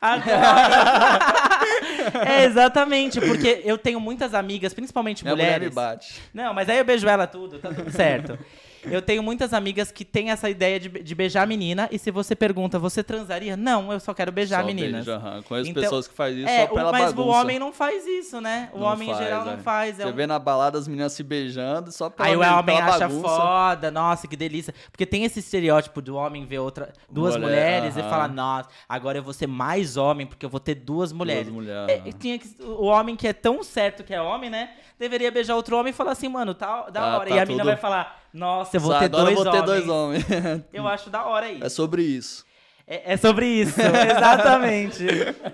Agora. 0.00 1.18
é, 2.26 2.44
exatamente, 2.44 3.20
porque 3.20 3.60
eu 3.64 3.78
tenho 3.78 4.00
muitas 4.00 4.34
amigas, 4.34 4.72
principalmente 4.74 5.22
Minha 5.24 5.34
mulher 5.34 5.44
mulheres. 5.46 5.68
me 5.68 5.74
bate. 5.74 6.20
Não, 6.32 6.52
mas 6.54 6.68
aí 6.68 6.78
eu 6.78 6.84
beijo 6.84 7.06
ela 7.08 7.26
tudo, 7.26 7.58
tá 7.58 7.72
tudo 7.72 7.90
certo. 7.90 8.38
Eu 8.82 9.02
tenho 9.02 9.22
muitas 9.22 9.52
amigas 9.52 9.92
que 9.92 10.06
têm 10.06 10.30
essa 10.30 10.48
ideia 10.48 10.80
de, 10.80 10.88
de 10.88 11.14
beijar 11.14 11.42
a 11.42 11.46
menina, 11.46 11.86
e 11.92 11.98
se 11.98 12.10
você 12.10 12.34
pergunta, 12.34 12.78
você 12.78 13.02
transaria? 13.04 13.54
Não, 13.54 13.92
eu 13.92 14.00
só 14.00 14.14
quero 14.14 14.32
beijar 14.32 14.62
Só 14.62 14.66
meninas. 14.66 15.04
beijo, 15.04 15.10
aham. 15.20 15.42
Conheço 15.42 15.68
Então, 15.70 15.82
pessoas 15.82 16.08
que 16.08 16.14
fazem 16.14 16.38
isso 16.44 16.48
É, 16.48 16.66
só 16.66 16.72
pela 16.72 16.90
mas 16.90 17.12
bagunça. 17.12 17.20
o 17.20 17.30
homem 17.30 17.58
não 17.58 17.74
faz 17.74 18.06
isso, 18.06 18.40
né? 18.40 18.70
O 18.72 18.78
Não 18.78 18.86
homem 18.86 19.10
em 19.10 19.12
faz, 19.12 19.22
geral 19.22 19.44
não 19.44 19.52
é. 19.52 19.56
faz. 19.58 20.00
É 20.00 20.04
Você 20.04 20.08
um- 20.08 20.14
vê 20.14 20.26
na 20.26 20.38
balada 20.38 20.78
as 20.78 20.88
meninas 20.88 21.12
se 21.12 21.22
beijando 21.22 21.92
só 21.92 22.08
pela, 22.08 22.26
Aí 22.26 22.34
o 22.34 22.40
homem 22.40 22.80
acha 22.80 23.00
bagunça. 23.06 23.28
foda, 23.28 23.90
nossa, 23.90 24.26
que 24.26 24.34
delícia. 24.34 24.74
Porque 24.90 25.04
tem 25.04 25.24
esse 25.24 25.40
estereótipo 25.40 26.00
do 26.00 26.16
homem 26.16 26.46
ver 26.46 26.60
outra, 26.60 26.90
duas 27.10 27.36
Mulher, 27.36 27.48
mulheres 27.82 27.96
e 27.98 28.00
aham. 28.00 28.08
falar, 28.08 28.28
nossa, 28.28 28.70
agora 28.88 29.18
eu 29.18 29.22
vou 29.22 29.34
ser 29.34 29.46
mais 29.46 29.98
homem 29.98 30.26
porque 30.26 30.46
eu 30.46 30.50
vou 30.50 30.58
ter 30.58 30.74
duas 30.76 31.12
mulheres. 31.12 31.49
Duas 31.52 31.64
mulheres, 31.66 32.02
É, 32.06 32.12
tinha 32.12 32.38
que, 32.38 32.48
o 32.62 32.84
homem 32.84 33.16
que 33.16 33.26
é 33.28 33.32
tão 33.32 33.62
certo 33.62 34.02
que 34.04 34.14
é 34.14 34.20
homem, 34.20 34.48
né? 34.50 34.76
Deveria 34.98 35.30
beijar 35.30 35.54
outro 35.56 35.76
homem 35.76 35.90
e 35.90 35.94
falar 35.94 36.12
assim, 36.12 36.28
mano, 36.28 36.54
tá 36.54 36.90
da 36.90 37.00
Tá- 37.00 37.18
hora. 37.18 37.28
tá 37.28 37.36
e 37.36 37.38
a 37.38 37.46
mina 37.46 37.58
tudo- 37.58 37.66
vai 37.66 37.76
falar, 37.76 38.22
nossa, 38.32 38.76
eu 38.76 38.80
vou 38.80 38.98
ter 38.98 39.04
agora 39.06 39.24
dois 39.24 39.38
eu 39.38 39.44
vou 39.44 39.52
ter 39.52 39.62
dois 39.62 39.88
homens. 39.88 40.24
Eu 40.72 40.86
acho 40.86 41.10
da 41.10 41.24
hora 41.26 41.50
isso. 41.50 41.64
é 41.64 41.68
sobre 41.68 42.02
isso. 42.02 42.44
É, 42.86 43.12
é 43.12 43.16
sobre 43.16 43.46
isso, 43.46 43.78
exatamente. 43.80 45.06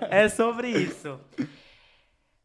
é 0.09 0.27
sobre 0.29 0.69
isso. 0.69 1.19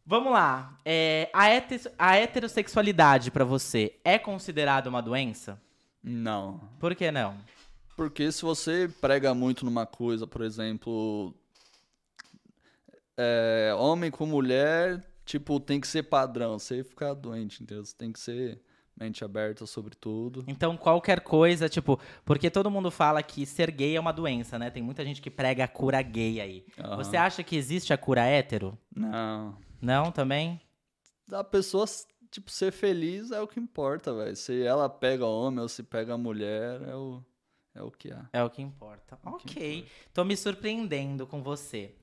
Vamos 0.05 0.33
lá. 0.33 0.77
É, 0.85 1.31
a, 1.33 1.49
hete- 1.51 1.91
a 1.99 2.17
heterossexualidade 2.17 3.31
pra 3.31 3.45
você 3.45 3.95
é 4.05 4.19
considerada 4.19 4.89
uma 4.91 5.01
doença? 5.01 5.61
Não. 6.03 6.61
Por 6.81 6.95
que 6.95 7.11
não? 7.13 7.37
Porque 7.97 8.31
se 8.33 8.43
você 8.43 8.91
prega 9.01 9.33
muito 9.35 9.65
numa 9.65 9.87
coisa, 9.87 10.27
por 10.27 10.43
exemplo, 10.43 11.33
é, 13.17 13.75
homem 13.79 14.11
com 14.11 14.27
mulher, 14.27 15.05
tipo, 15.25 15.59
tem 15.61 15.81
que 15.81 15.87
ser 15.87 16.05
padrão. 16.05 16.59
Você 16.59 16.83
fica 16.85 17.15
doente, 17.15 17.63
entendeu? 17.63 17.85
Você 17.85 17.95
tem 17.97 18.13
que 18.13 18.21
ser 18.21 18.61
mente 18.99 19.25
aberta 19.25 19.67
sobre 19.67 19.95
tudo. 19.95 20.45
Então, 20.47 20.77
qualquer 20.77 21.21
coisa, 21.21 21.69
tipo, 21.69 21.99
porque 22.25 22.51
todo 22.51 22.71
mundo 22.71 22.91
fala 22.91 23.23
que 23.23 23.45
ser 23.47 23.71
gay 23.71 23.97
é 23.97 24.01
uma 24.01 24.13
doença, 24.13 24.59
né? 24.59 24.71
Tem 24.71 24.83
muita 24.83 25.05
gente 25.05 25.21
que 25.21 25.31
prega 25.31 25.65
a 25.65 25.69
cura 25.69 26.01
gay 26.03 26.41
aí. 26.41 26.67
Aham. 26.79 26.97
Você 26.97 27.17
acha 27.17 27.43
que 27.43 27.57
existe 27.57 27.93
a 27.93 27.99
cura 27.99 28.25
hétero? 28.25 28.79
Não. 28.95 29.57
Não, 29.81 30.13
também? 30.13 30.61
A 31.33 31.43
pessoa, 31.43 31.87
tipo, 32.31 32.51
ser 32.51 32.73
feliz 32.73 33.31
é 33.31 33.41
o 33.41 33.49
que 33.49 33.59
importa, 33.59 34.15
velho. 34.15 34.37
Se 34.37 34.63
ela 34.63 34.89
pega 34.89 35.27
homem 35.27 35.61
ou 35.61 35.69
se 35.69 35.83
pega 35.83 36.17
mulher, 36.17 36.83
é 36.83 36.95
o, 36.95 37.23
é 37.75 37.83
o 37.83 37.91
que 37.91 38.13
há. 38.13 38.29
É 38.33 38.45
o 38.45 38.51
que 38.51 38.63
importa. 38.63 39.17
que 39.17 39.29
ok. 39.29 39.87
Tô 40.13 40.25
me 40.25 40.37
surpreendendo 40.37 41.27
com 41.27 41.43
você. 41.43 41.95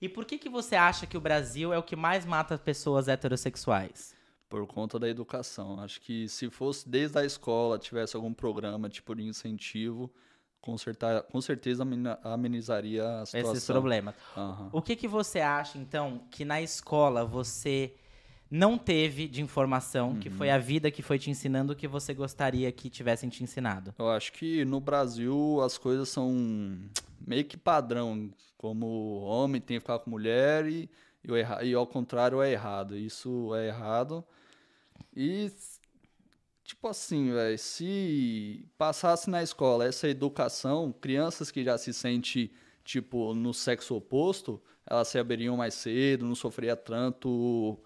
E 0.00 0.08
por 0.08 0.24
que, 0.24 0.38
que 0.38 0.48
você 0.48 0.76
acha 0.76 1.06
que 1.06 1.16
o 1.16 1.20
Brasil 1.20 1.72
é 1.72 1.78
o 1.78 1.82
que 1.82 1.96
mais 1.96 2.26
mata 2.26 2.58
pessoas 2.58 3.08
heterossexuais? 3.08 4.14
Por 4.48 4.66
conta 4.66 4.98
da 4.98 5.08
educação. 5.08 5.80
Acho 5.80 6.00
que 6.00 6.28
se 6.28 6.50
fosse 6.50 6.88
desde 6.88 7.18
a 7.18 7.24
escola, 7.24 7.78
tivesse 7.78 8.14
algum 8.14 8.32
programa 8.32 8.88
tipo 8.88 9.14
de 9.14 9.22
incentivo, 9.22 10.12
com, 10.60 10.76
certa, 10.76 11.22
com 11.22 11.40
certeza 11.40 11.84
amenizaria 12.22 13.20
a 13.20 13.26
situação. 13.26 13.52
Esses 13.52 13.66
problemas. 13.66 14.14
Aham. 14.36 14.68
O 14.72 14.82
que, 14.82 14.94
que 14.94 15.08
você 15.08 15.40
acha, 15.40 15.78
então, 15.78 16.22
que 16.30 16.44
na 16.44 16.60
escola 16.60 17.24
você 17.24 17.94
não 18.50 18.78
teve 18.78 19.26
de 19.26 19.42
informação, 19.42 20.16
que 20.16 20.30
foi 20.30 20.50
a 20.50 20.58
vida 20.58 20.90
que 20.90 21.02
foi 21.02 21.18
te 21.18 21.30
ensinando 21.30 21.72
o 21.72 21.76
que 21.76 21.88
você 21.88 22.14
gostaria 22.14 22.70
que 22.70 22.88
tivessem 22.88 23.28
te 23.28 23.42
ensinado? 23.42 23.94
Eu 23.98 24.08
acho 24.08 24.32
que 24.32 24.64
no 24.64 24.80
Brasil 24.80 25.60
as 25.62 25.76
coisas 25.76 26.08
são 26.08 26.78
meio 27.20 27.44
que 27.44 27.56
padrão. 27.56 28.30
Como 28.56 29.20
homem 29.20 29.60
tem 29.60 29.76
que 29.76 29.80
ficar 29.80 29.98
com 29.98 30.10
mulher 30.10 30.66
e, 30.66 30.88
e, 31.22 31.32
erra- 31.32 31.62
e 31.62 31.74
ao 31.74 31.86
contrário 31.86 32.40
é 32.42 32.50
errado. 32.50 32.96
Isso 32.96 33.54
é 33.54 33.68
errado. 33.68 34.24
E, 35.14 35.50
tipo 36.64 36.88
assim, 36.88 37.32
velho, 37.32 37.58
se 37.58 38.66
passasse 38.76 39.30
na 39.30 39.42
escola 39.42 39.84
essa 39.86 40.08
educação, 40.08 40.92
crianças 41.00 41.50
que 41.50 41.62
já 41.62 41.76
se 41.78 41.92
sentem, 41.92 42.50
tipo, 42.84 43.34
no 43.34 43.52
sexo 43.52 43.94
oposto, 43.94 44.60
elas 44.86 45.08
se 45.08 45.18
abririam 45.18 45.56
mais 45.56 45.74
cedo, 45.74 46.24
não 46.24 46.34
sofreria 46.34 46.76
tanto 46.76 47.78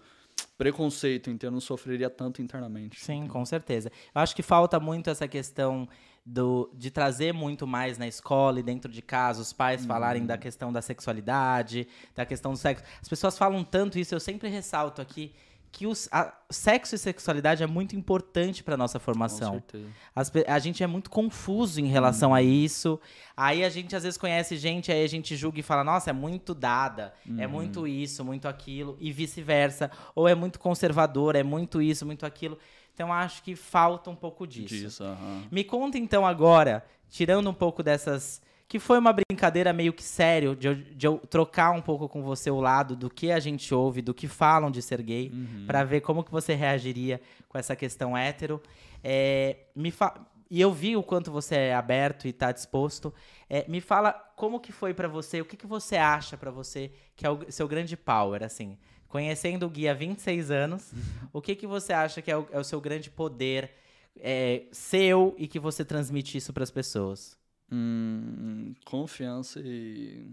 preconceito, 0.57 1.29
então 1.29 1.51
não 1.51 1.59
sofreria 1.59 2.09
tanto 2.09 2.41
internamente. 2.41 2.99
Sim, 3.03 3.27
com 3.27 3.43
certeza. 3.45 3.91
Eu 4.13 4.21
acho 4.21 4.35
que 4.35 4.43
falta 4.43 4.79
muito 4.79 5.09
essa 5.09 5.27
questão 5.27 5.87
do, 6.25 6.69
de 6.73 6.91
trazer 6.91 7.33
muito 7.33 7.65
mais 7.65 7.97
na 7.97 8.07
escola 8.07 8.59
e 8.59 8.63
dentro 8.63 8.91
de 8.91 9.01
casa, 9.01 9.41
os 9.41 9.51
pais 9.51 9.85
falarem 9.85 10.25
da 10.25 10.37
questão 10.37 10.71
da 10.71 10.81
sexualidade, 10.81 11.87
da 12.15 12.25
questão 12.25 12.51
do 12.51 12.57
sexo. 12.57 12.83
As 13.01 13.09
pessoas 13.09 13.37
falam 13.37 13.63
tanto 13.63 13.97
isso, 13.97 14.13
eu 14.13 14.19
sempre 14.19 14.47
ressalto 14.49 15.01
aqui 15.01 15.33
que 15.73 15.87
os, 15.87 16.09
a- 16.11 16.33
sexo 16.49 16.95
e 16.95 16.97
sexualidade 16.97 17.63
é 17.63 17.65
muito 17.65 17.95
importante 17.95 18.61
para 18.61 18.75
nossa 18.75 18.99
Com 18.99 19.05
formação. 19.05 19.53
certeza. 19.53 19.87
As 20.13 20.29
a 20.45 20.59
gente 20.59 20.83
é 20.83 20.87
muito 20.87 21.09
confuso 21.09 21.79
em 21.79 21.85
relação 21.87 22.33
a 22.35 22.41
isso. 22.41 22.99
Aí 23.37 23.63
a 23.63 23.69
gente 23.69 23.95
às 23.95 24.03
vezes 24.03 24.17
conhece 24.17 24.57
gente, 24.57 24.91
aí 24.91 25.01
a 25.01 25.07
gente 25.07 25.33
julga 25.37 25.61
e 25.61 25.63
fala, 25.63 25.81
nossa, 25.81 26.09
é 26.09 26.13
muito 26.13 26.53
dada, 26.53 27.13
é 27.37 27.47
muito 27.47 27.87
isso, 27.87 28.23
muito 28.25 28.49
aquilo, 28.49 28.97
e 28.99 29.13
vice-versa. 29.13 29.89
Ou 30.13 30.27
é 30.27 30.35
muito 30.35 30.59
conservador, 30.59 31.37
é 31.37 31.41
muito 31.43 31.81
isso, 31.81 32.05
muito 32.05 32.25
aquilo. 32.25 32.57
Então 32.93 33.11
acho 33.11 33.41
que 33.43 33.55
falta 33.55 34.09
um 34.09 34.15
pouco 34.15 34.45
disso. 34.45 34.75
Disso. 34.75 35.03
Me 35.51 35.63
conta 35.63 35.97
então 35.97 36.25
agora, 36.25 36.85
tirando 37.09 37.49
um 37.49 37.53
pouco 37.53 37.81
dessas. 37.81 38.41
Que 38.67 38.79
foi 38.79 38.97
uma 38.97 39.11
brincadeira 39.11 39.73
meio 39.73 39.91
que 39.91 40.01
sério, 40.01 40.55
de 40.55 40.67
eu, 40.67 40.75
de 40.75 41.05
eu 41.05 41.17
trocar 41.29 41.71
um 41.71 41.81
pouco 41.81 42.07
com 42.07 42.23
você 42.23 42.49
o 42.49 42.61
lado 42.61 42.95
do 42.95 43.09
que 43.09 43.29
a 43.29 43.37
gente 43.37 43.73
ouve, 43.73 44.01
do 44.01 44.13
que 44.13 44.29
falam 44.29 44.71
de 44.71 44.81
ser 44.81 45.01
gay, 45.01 45.29
pra 45.67 45.83
ver 45.83 45.99
como 45.99 46.23
que 46.23 46.31
você 46.31 46.53
reagiria 46.53 47.19
com 47.49 47.57
essa 47.57 47.75
questão 47.75 48.17
hétero. 48.17 48.61
É, 49.03 49.57
me 49.75 49.91
fa... 49.91 50.25
E 50.49 50.61
eu 50.61 50.71
vi 50.71 50.95
o 50.95 51.03
quanto 51.03 51.29
você 51.31 51.55
é 51.55 51.75
aberto 51.75 52.29
e 52.29 52.31
tá 52.31 52.49
disposto. 52.53 53.13
É, 53.49 53.65
me 53.67 53.81
fala 53.81 54.13
como 54.37 54.57
que 54.57 54.71
foi 54.71 54.93
pra 54.93 55.09
você, 55.09 55.41
o 55.41 55.45
que, 55.45 55.57
que 55.57 55.67
você 55.67 55.97
acha 55.97 56.37
pra 56.37 56.49
você 56.49 56.93
que 57.13 57.25
é 57.25 57.29
o 57.29 57.51
seu 57.51 57.67
grande 57.67 57.97
power, 57.97 58.41
assim. 58.41 58.77
Conhecendo 59.11 59.65
o 59.65 59.69
Gui 59.69 59.89
há 59.89 59.93
26 59.93 60.49
anos, 60.49 60.93
o 61.33 61.41
que, 61.41 61.53
que 61.53 61.67
você 61.67 61.91
acha 61.91 62.21
que 62.21 62.31
é 62.31 62.37
o, 62.37 62.47
é 62.49 62.57
o 62.57 62.63
seu 62.63 62.79
grande 62.79 63.09
poder 63.09 63.69
é, 64.17 64.63
seu 64.71 65.35
e 65.37 65.49
que 65.49 65.59
você 65.59 65.83
transmite 65.83 66.37
isso 66.37 66.53
pras 66.53 66.71
pessoas? 66.71 67.37
Hum, 67.69 68.73
confiança 68.85 69.59
e 69.59 70.31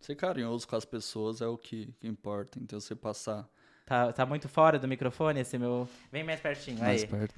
ser 0.00 0.14
carinhoso 0.14 0.66
com 0.66 0.74
as 0.74 0.86
pessoas 0.86 1.42
é 1.42 1.46
o 1.46 1.58
que, 1.58 1.94
que 2.00 2.08
importa. 2.08 2.58
Então 2.58 2.80
você 2.80 2.94
passar 2.94 3.46
Tá, 3.84 4.10
tá 4.10 4.24
muito 4.24 4.48
fora 4.48 4.78
do 4.78 4.88
microfone 4.88 5.40
esse 5.40 5.58
meu. 5.58 5.86
Vem 6.10 6.24
mais 6.24 6.40
pertinho. 6.40 6.78
mais 6.78 7.02
Aí. 7.02 7.08
perto. 7.08 7.34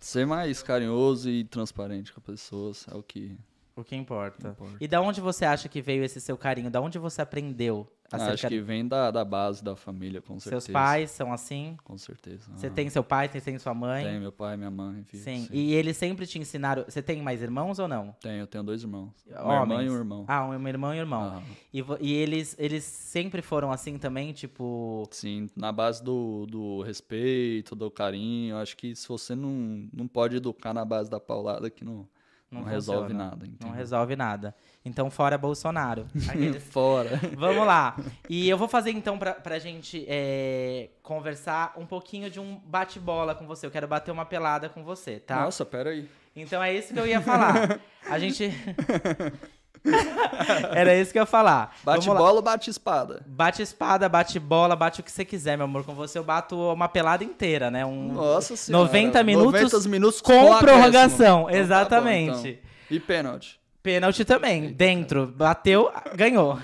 Ser 0.00 0.26
mais 0.26 0.60
carinhoso 0.60 1.30
e 1.30 1.44
transparente 1.44 2.12
com 2.12 2.18
as 2.18 2.26
pessoas 2.26 2.86
é 2.90 2.96
o 2.96 3.02
que 3.02 3.38
O 3.80 3.84
que 3.84 3.96
importa. 3.96 4.50
importa. 4.50 4.76
E 4.80 4.86
da 4.86 5.00
onde 5.00 5.20
você 5.20 5.44
acha 5.44 5.68
que 5.68 5.80
veio 5.80 6.04
esse 6.04 6.20
seu 6.20 6.36
carinho? 6.36 6.70
Da 6.70 6.80
onde 6.80 6.98
você 6.98 7.22
aprendeu 7.22 7.90
Ah, 8.12 8.32
Acho 8.32 8.48
que 8.48 8.60
vem 8.60 8.86
da, 8.88 9.10
da 9.12 9.24
base 9.24 9.62
da 9.62 9.76
família, 9.76 10.20
com 10.20 10.38
certeza. 10.40 10.62
Seus 10.62 10.72
pais 10.72 11.10
são 11.12 11.32
assim? 11.32 11.76
Com 11.84 11.96
certeza. 11.96 12.50
Você 12.56 12.66
aham. 12.66 12.74
tem 12.74 12.90
seu 12.90 13.04
pai, 13.04 13.28
você 13.28 13.40
tem 13.40 13.56
sua 13.56 13.72
mãe? 13.72 14.04
Tem 14.04 14.18
meu 14.18 14.32
pai, 14.32 14.56
minha 14.56 14.70
mãe, 14.70 15.04
filho. 15.04 15.22
Sim. 15.22 15.48
E 15.52 15.72
eles 15.74 15.96
sempre 15.96 16.26
te 16.26 16.36
ensinaram. 16.36 16.84
Você 16.88 17.00
tem 17.00 17.22
mais 17.22 17.40
irmãos 17.40 17.78
ou 17.78 17.86
não? 17.86 18.12
Tenho, 18.20 18.40
eu 18.40 18.46
tenho 18.48 18.64
dois 18.64 18.82
irmãos. 18.82 19.12
Uma 19.28 19.60
irmã 19.60 19.84
e 19.84 19.90
um 19.90 19.96
irmão. 19.96 20.24
Ah, 20.26 20.44
um 20.44 20.68
irmão 20.68 20.92
e 20.92 20.96
um 20.96 21.00
irmão. 21.00 21.22
Aham. 21.22 21.42
E, 21.72 21.84
e 22.00 22.12
eles, 22.14 22.56
eles 22.58 22.82
sempre 22.82 23.40
foram 23.42 23.70
assim 23.70 23.96
também, 23.96 24.32
tipo. 24.32 25.06
Sim, 25.12 25.48
na 25.56 25.70
base 25.70 26.02
do, 26.02 26.46
do 26.46 26.82
respeito, 26.82 27.76
do 27.76 27.90
carinho. 27.92 28.56
Acho 28.56 28.76
que 28.76 28.94
se 28.96 29.06
você 29.06 29.36
não, 29.36 29.88
não 29.92 30.08
pode 30.08 30.36
educar 30.36 30.74
na 30.74 30.84
base 30.84 31.08
da 31.08 31.20
paulada, 31.20 31.70
que 31.70 31.84
não, 31.84 32.08
não, 32.50 32.64
resolve 32.64 33.12
funciona. 33.12 33.24
nada. 33.24 33.46
Não 33.60 33.70
resolve 33.70 34.16
nada. 34.16 34.54
Então, 34.84 35.10
fora 35.10 35.38
Bolsonaro. 35.38 36.06
Fora. 36.70 37.20
Vamos 37.36 37.66
lá. 37.66 37.96
E 38.28 38.48
eu 38.48 38.58
vou 38.58 38.66
fazer 38.66 38.90
então 38.90 39.18
pra, 39.18 39.34
pra 39.34 39.58
gente 39.58 40.04
é, 40.08 40.90
conversar 41.02 41.74
um 41.76 41.86
pouquinho 41.86 42.30
de 42.30 42.40
um 42.40 42.56
bate-bola 42.64 43.34
com 43.34 43.46
você. 43.46 43.66
Eu 43.66 43.70
quero 43.70 43.86
bater 43.86 44.10
uma 44.10 44.24
pelada 44.24 44.68
com 44.68 44.82
você, 44.82 45.20
tá? 45.20 45.42
Nossa, 45.42 45.64
pera 45.64 45.90
aí. 45.90 46.08
Então 46.34 46.62
é 46.62 46.74
isso 46.74 46.92
que 46.92 46.98
eu 46.98 47.06
ia 47.06 47.20
falar. 47.20 47.80
A 48.08 48.18
gente. 48.18 48.50
Era 50.74 50.94
isso 50.96 51.12
que 51.12 51.18
eu 51.18 51.22
ia 51.22 51.26
falar. 51.26 51.74
Bate 51.82 52.06
Vamos 52.06 52.14
lá. 52.14 52.26
bola 52.26 52.36
ou 52.36 52.42
bate 52.42 52.70
espada? 52.70 53.22
Bate 53.26 53.62
espada, 53.62 54.08
bate 54.08 54.38
bola, 54.38 54.76
bate 54.76 55.00
o 55.00 55.02
que 55.02 55.10
você 55.10 55.24
quiser, 55.24 55.56
meu 55.56 55.64
amor. 55.64 55.84
Com 55.84 55.94
você 55.94 56.18
eu 56.18 56.24
bato 56.24 56.56
uma 56.56 56.88
pelada 56.88 57.24
inteira, 57.24 57.70
né? 57.70 57.84
Um 57.84 58.12
Nossa 58.12 58.56
senhora. 58.56 58.84
90 58.84 59.22
minutos 59.24 59.62
90 59.72 59.88
minutos 59.88 60.20
com 60.20 60.58
prorrogação. 60.58 61.40
Então 61.42 61.44
tá 61.46 61.50
bom, 61.50 61.50
Exatamente. 61.50 62.48
então. 62.48 62.70
E 62.90 63.00
pênalti? 63.00 63.60
Pênalti 63.82 64.24
também. 64.24 64.72
Dentro. 64.72 65.26
Bateu, 65.26 65.90
ganhou. 66.14 66.58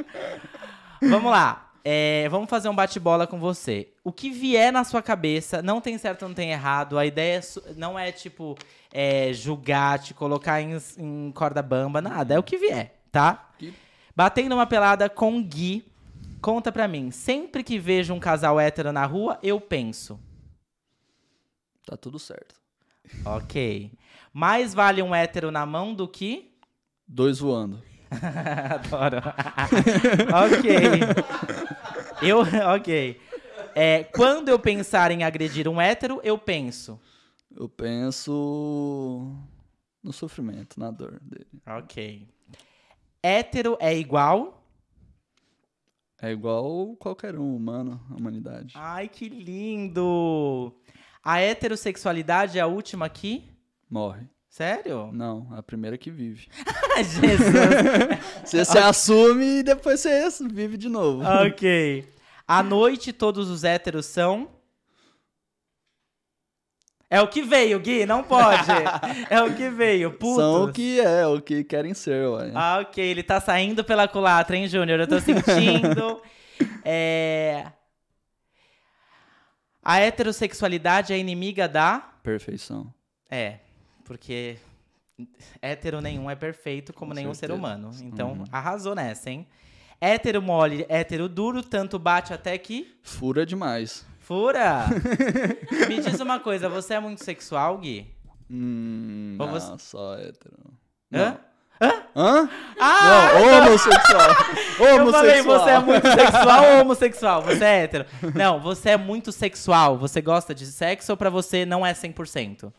Vamos 1.00 1.30
lá. 1.30 1.69
É, 1.84 2.28
vamos 2.28 2.50
fazer 2.50 2.68
um 2.68 2.74
bate-bola 2.74 3.26
com 3.26 3.38
você. 3.38 3.88
O 4.04 4.12
que 4.12 4.30
vier 4.30 4.72
na 4.72 4.84
sua 4.84 5.02
cabeça, 5.02 5.62
não 5.62 5.80
tem 5.80 5.96
certo, 5.98 6.26
não 6.26 6.34
tem 6.34 6.50
errado. 6.50 6.98
A 6.98 7.06
ideia 7.06 7.38
é 7.38 7.72
não 7.76 7.98
é, 7.98 8.12
tipo, 8.12 8.56
é, 8.92 9.32
julgar, 9.32 9.98
te 9.98 10.12
colocar 10.12 10.60
em, 10.60 10.76
em 10.98 11.32
corda 11.32 11.62
bamba, 11.62 12.00
nada. 12.00 12.34
É 12.34 12.38
o 12.38 12.42
que 12.42 12.58
vier, 12.58 13.00
tá? 13.10 13.50
Batendo 14.14 14.54
uma 14.54 14.66
pelada 14.66 15.08
com 15.08 15.42
Gui. 15.42 15.84
Conta 16.40 16.72
pra 16.72 16.88
mim. 16.88 17.10
Sempre 17.10 17.62
que 17.62 17.78
vejo 17.78 18.14
um 18.14 18.20
casal 18.20 18.58
hétero 18.58 18.92
na 18.92 19.04
rua, 19.04 19.38
eu 19.42 19.60
penso. 19.60 20.18
Tá 21.86 21.96
tudo 21.96 22.18
certo. 22.18 22.54
Ok. 23.24 23.92
Mais 24.32 24.72
vale 24.72 25.02
um 25.02 25.14
hétero 25.14 25.50
na 25.50 25.66
mão 25.66 25.94
do 25.94 26.06
que. 26.06 26.54
Dois 27.06 27.38
voando. 27.38 27.82
Adoro. 28.10 29.18
ok. 30.44 31.69
Eu, 32.22 32.40
ok. 32.74 33.20
É, 33.74 34.04
quando 34.04 34.48
eu 34.48 34.58
pensar 34.58 35.10
em 35.10 35.22
agredir 35.24 35.66
um 35.68 35.80
hétero, 35.80 36.20
eu 36.22 36.36
penso. 36.36 37.00
Eu 37.54 37.68
penso 37.68 39.34
no 40.02 40.12
sofrimento, 40.12 40.78
na 40.78 40.90
dor 40.90 41.18
dele. 41.20 41.46
Ok. 41.66 42.28
Hétero 43.22 43.76
é 43.80 43.96
igual. 43.96 44.62
É 46.22 46.30
igual 46.30 46.94
qualquer 46.96 47.38
um, 47.38 47.56
humano, 47.56 48.00
a 48.10 48.14
humanidade. 48.14 48.74
Ai, 48.76 49.08
que 49.08 49.28
lindo! 49.28 50.74
A 51.22 51.40
heterossexualidade 51.40 52.58
é 52.58 52.60
a 52.60 52.66
última 52.66 53.06
aqui? 53.06 53.50
Morre. 53.88 54.28
Sério? 54.50 55.10
Não, 55.12 55.46
a 55.52 55.62
primeira 55.62 55.96
que 55.96 56.10
vive. 56.10 56.48
Jesus. 56.98 57.38
Você 58.44 58.64
se 58.64 58.78
assume 58.78 59.60
e 59.60 59.62
depois 59.62 60.00
você 60.00 60.28
vive 60.50 60.76
de 60.76 60.88
novo. 60.88 61.22
ok. 61.46 62.04
À 62.46 62.60
noite, 62.60 63.12
todos 63.12 63.48
os 63.48 63.62
héteros 63.62 64.06
são. 64.06 64.50
É 67.08 67.20
o 67.20 67.28
que 67.28 67.42
veio, 67.42 67.78
Gui, 67.78 68.04
não 68.04 68.24
pode. 68.24 68.70
É 69.30 69.40
o 69.40 69.54
que 69.54 69.68
veio, 69.70 70.12
puto. 70.12 70.40
São 70.40 70.64
o 70.64 70.72
que 70.72 71.00
é, 71.00 71.24
o 71.26 71.40
que 71.40 71.62
querem 71.62 71.94
ser, 71.94 72.28
ué. 72.28 72.50
Ah, 72.54 72.80
ok. 72.82 73.04
Ele 73.04 73.22
tá 73.22 73.40
saindo 73.40 73.84
pela 73.84 74.08
culatra, 74.08 74.56
hein, 74.56 74.66
Júnior? 74.66 74.98
Eu 74.98 75.06
tô 75.08 75.20
sentindo. 75.20 76.20
é... 76.84 77.66
A 79.82 79.98
heterossexualidade 80.00 81.12
é 81.12 81.18
inimiga 81.18 81.68
da. 81.68 82.00
Perfeição. 82.22 82.92
É, 83.30 83.60
porque 84.04 84.56
hétero 85.60 86.00
nenhum 86.00 86.30
é 86.30 86.34
perfeito 86.34 86.92
como 86.92 87.10
Com 87.12 87.14
nenhum 87.16 87.34
ser 87.34 87.40
certeza. 87.48 87.58
humano. 87.58 87.90
Então, 88.02 88.32
Uhum. 88.32 88.44
arrasou 88.50 88.94
nessa, 88.94 89.30
hein? 89.30 89.46
Hétero 90.00 90.40
mole, 90.40 90.86
hétero 90.88 91.28
duro, 91.28 91.62
tanto 91.62 91.98
bate 91.98 92.32
até 92.32 92.56
que. 92.56 92.90
Fura 93.02 93.44
demais. 93.44 94.06
Fura! 94.18 94.86
Me 95.88 96.00
diz 96.00 96.18
uma 96.20 96.40
coisa, 96.40 96.68
você 96.68 96.94
é 96.94 97.00
muito 97.00 97.22
sexual, 97.22 97.76
Gui? 97.78 98.06
Hum, 98.50 99.36
Ou 99.38 99.46
não, 99.46 99.52
você- 99.52 99.78
só 99.78 100.14
hétero. 100.16 100.56
Hã? 101.12 101.36
Hã? 102.16 102.48
Ah! 102.78 103.30
não, 103.34 103.68
homossexual. 103.68 104.30
Eu 104.80 104.96
homossexual. 104.96 105.12
falei, 105.12 105.42
você 105.42 105.70
é 105.70 105.78
muito 105.78 106.08
sexual 106.12 106.64
ou 106.64 106.80
homossexual? 106.82 107.42
Você 107.42 107.64
é 107.64 107.82
hétero. 107.84 108.06
Não, 108.34 108.60
você 108.60 108.90
é 108.90 108.96
muito 108.98 109.32
sexual. 109.32 109.96
Você 109.98 110.20
gosta 110.20 110.54
de 110.54 110.66
sexo 110.66 111.12
ou 111.12 111.16
pra 111.16 111.30
você 111.30 111.64
não 111.64 111.84
é 111.84 111.92
100%? 111.94 112.70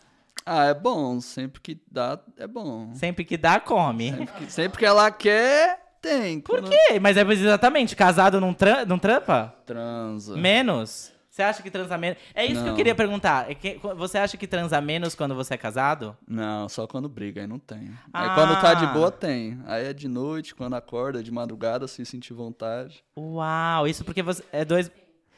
Ah, 0.46 0.66
é 0.66 0.74
bom. 0.74 1.20
Sempre 1.22 1.62
que 1.62 1.82
dá, 1.90 2.20
é 2.38 2.48
bom. 2.48 2.94
Sempre 2.94 3.24
que 3.26 3.38
dá, 3.38 3.60
come. 3.60 4.12
Sempre 4.12 4.28
que, 4.34 4.52
sempre 4.52 4.80
que 4.80 4.86
ela 4.86 5.12
quer, 5.12 5.98
tem. 6.02 6.40
Por 6.40 6.60
Quando 6.62 6.70
quê? 6.70 7.00
Mas 7.00 7.16
é 7.18 7.22
exatamente, 7.22 7.96
casado 7.96 8.40
não, 8.42 8.54
tran 8.54 8.86
não 8.86 8.98
trampa? 9.00 9.54
Transa. 9.66 10.36
Menos? 10.36 11.12
Você 11.30 11.44
acha 11.44 11.64
que 11.64 11.72
transa 11.72 11.98
menos? 11.98 12.18
É 12.36 12.44
isso 12.46 12.56
que 12.56 12.68
eu 12.68 12.72
Não. 12.72 12.76
queria 12.76 12.94
perguntar. 12.94 13.50
É 13.50 13.56
que- 13.56 13.80
você 13.96 14.18
acha 14.18 14.36
que 14.36 14.46
transa 14.46 14.82
menos 14.82 15.16
quando 15.16 15.34
você 15.34 15.54
é 15.54 15.58
casado? 15.58 16.18
Não, 16.28 16.68
só 16.68 16.86
quando 16.86 17.08
briga, 17.08 17.40
aí 17.40 17.48
não 17.48 17.58
tem. 17.58 17.90
Ah. 18.12 18.24
Aí 18.24 18.36
quando 18.36 18.60
tá 18.60 18.74
de 18.74 18.86
boa, 18.88 19.10
tem. 19.10 19.58
Aí 19.66 19.86
é 19.86 19.94
de 19.94 20.10
noite, 20.10 20.54
quando 20.54 20.74
acorda, 20.76 21.24
de 21.24 21.32
madrugada, 21.32 21.88
se 21.88 22.06
sentir 22.06 22.34
vontade. 22.34 23.02
Uau, 23.18 23.88
isso 23.88 24.04
porque 24.04 24.22
você 24.22 24.44
é 24.52 24.66
dois 24.66 24.92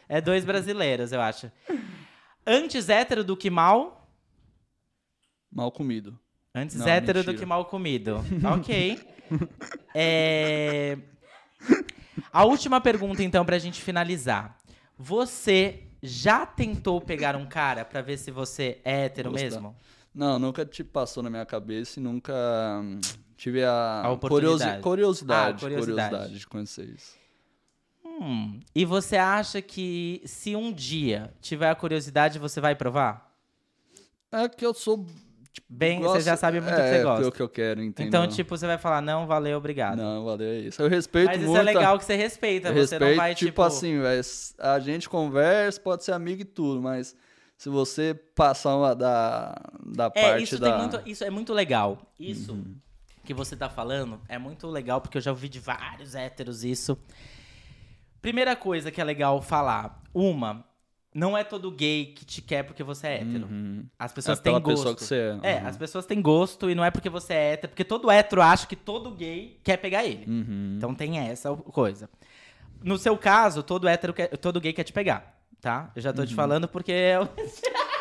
é 0.10 0.20
dois 0.20 0.44
brasileiros, 0.44 1.12
eu 1.12 1.22
acho. 1.22 1.52
Antes 2.46 2.90
hétero 2.90 3.24
do 3.24 3.38
que 3.38 3.50
mal? 3.52 4.03
Mal 5.54 5.72
comido. 5.72 6.18
Antes 6.56 6.76
Não, 6.78 6.88
hétero 6.88 7.20
do 7.24 7.28
mentira. 7.28 7.38
que 7.40 7.46
mal 7.46 7.66
comido. 7.66 8.24
ok. 8.56 9.00
É... 9.94 10.98
A 12.32 12.44
última 12.46 12.80
pergunta, 12.82 13.24
então, 13.24 13.46
pra 13.46 13.58
gente 13.60 13.82
finalizar. 13.82 14.58
Você 14.98 15.84
já 16.02 16.46
tentou 16.46 17.00
pegar 17.00 17.36
um 17.36 17.46
cara 17.46 17.86
pra 17.86 18.02
ver 18.02 18.18
se 18.18 18.32
você 18.32 18.80
é 18.84 19.06
hétero 19.06 19.32
Gostar. 19.32 19.44
mesmo? 19.44 19.76
Não, 20.14 20.38
nunca 20.38 20.66
te 20.66 20.84
passou 20.84 21.24
na 21.24 21.30
minha 21.30 21.46
cabeça 21.46 22.00
e 22.00 22.04
nunca 22.04 22.34
hum, 22.84 23.00
tive 23.36 23.64
a, 23.64 24.02
A 24.02 24.18
curiosi- 24.18 24.80
curiosidade, 24.80 24.80
Ah, 24.80 24.82
curiosidade. 24.82 25.60
curiosidade 25.60 26.40
de 26.40 26.48
conhecer 26.48 26.86
isso. 26.90 27.18
Hum, 28.06 28.60
e 28.76 28.86
você 28.86 29.16
acha 29.18 29.60
que 29.62 30.22
se 30.26 30.56
um 30.56 30.72
dia 30.72 31.34
tiver 31.42 31.70
a 31.70 31.76
curiosidade, 31.76 32.38
você 32.38 32.62
vai 32.62 32.76
provar? 32.76 33.34
É 34.32 34.48
que 34.48 34.66
eu 34.66 34.74
sou. 34.74 35.06
Tipo, 35.54 35.68
Bem, 35.70 36.00
você 36.02 36.20
já 36.22 36.36
sabe 36.36 36.60
muito 36.60 36.74
o 36.76 36.80
é, 36.80 36.82
que 36.84 36.90
você 36.90 36.96
É 36.96 37.04
gosta. 37.04 37.28
o 37.28 37.32
que 37.32 37.42
eu 37.42 37.48
quero, 37.48 37.84
entendeu? 37.84 38.08
Então, 38.08 38.28
tipo, 38.28 38.58
você 38.58 38.66
vai 38.66 38.78
falar, 38.80 39.02
não, 39.02 39.28
valeu, 39.28 39.56
obrigado. 39.60 39.98
Não, 40.00 40.26
valeu, 40.26 40.48
é 40.48 40.58
isso. 40.62 40.82
Eu 40.82 40.90
respeito 40.90 41.28
Mas 41.28 41.38
muito. 41.38 41.50
isso 41.50 41.58
é 41.58 41.60
a- 41.60 41.64
legal 41.64 42.00
que 42.00 42.06
você 42.06 42.16
respeita, 42.16 42.70
você 42.70 42.80
respeito, 42.80 43.06
não 43.06 43.16
vai, 43.16 43.36
tipo, 43.36 43.46
tipo... 43.52 43.62
assim, 43.62 43.94
a 44.58 44.80
gente 44.80 45.08
conversa, 45.08 45.80
pode 45.80 46.04
ser 46.04 46.12
amigo 46.14 46.42
e 46.42 46.46
tudo, 46.46 46.82
mas 46.82 47.16
se 47.56 47.70
você 47.70 48.16
passar 48.36 48.76
uma 48.76 48.96
da, 48.96 49.56
da 49.86 50.06
É, 50.16 50.22
parte 50.32 50.44
isso, 50.44 50.58
da. 50.58 50.72
tem 50.72 50.80
muito, 50.80 51.02
isso 51.08 51.24
é 51.24 51.30
muito 51.30 51.54
legal. 51.54 52.02
Isso 52.20 52.58
que 53.24 53.34
você 53.34 53.56
tá 53.56 53.70
falando 53.70 54.20
é 54.28 54.40
muito 54.40 54.66
legal, 54.68 55.02
porque 55.02 55.18
eu 55.20 55.22
já 55.22 55.30
ouvi 55.30 55.48
de 55.48 55.60
vários 55.60 56.16
héteros 56.16 56.64
isso. 56.64 56.98
Primeira 58.22 58.56
coisa 58.56 58.90
que 58.92 59.00
é 59.00 59.04
legal 59.04 59.42
falar. 59.42 60.02
Uma, 60.14 60.66
não 61.14 61.38
é 61.38 61.44
todo 61.44 61.70
gay 61.72 62.08
que 62.16 62.26
te 62.26 62.42
quer 62.42 62.64
porque 62.64 62.84
você 62.84 63.08
é 63.08 63.14
hétero. 63.22 63.46
Uhum. 63.46 63.86
As 64.00 64.12
pessoas 64.12 64.40
É 64.40 64.42
têm 64.42 64.54
gosto. 64.54 64.68
pessoa 64.68 64.96
que 64.96 65.04
você 65.04 65.16
é. 65.44 65.52
É, 65.58 65.62
Uhum. 65.62 65.68
as 65.68 65.78
pessoas 65.78 66.06
têm 66.06 66.22
gosto 66.22 66.70
e 66.70 66.76
não 66.76 66.84
é 66.84 66.90
porque 66.92 67.10
você 67.10 67.34
é 67.34 67.54
hétero, 67.54 67.70
porque 67.70 67.84
todo 67.84 68.10
hétero 68.12 68.42
acha 68.42 68.66
que 68.68 68.76
todo 68.76 69.12
gay 69.12 69.60
quer 69.64 69.78
pegar 69.78 70.04
ele. 70.04 70.26
Uhum. 70.28 70.76
Então 70.78 70.94
tem 70.96 71.20
essa 71.20 71.54
coisa. 71.56 72.10
No 72.84 72.98
seu 72.98 73.16
caso, 73.18 73.64
todo 73.64 73.88
hétero 73.88 74.14
quer, 74.14 74.28
todo 74.38 74.60
gay 74.60 74.74
quer 74.74 74.84
te 74.84 74.92
pegar, 74.94 75.38
tá? 75.62 75.92
Eu 75.96 76.02
já 76.02 76.12
tô 76.12 76.22
Uhum. 76.22 76.28
te 76.28 76.36
falando 76.36 76.68
porque 76.68 76.92
eu- 76.92 77.30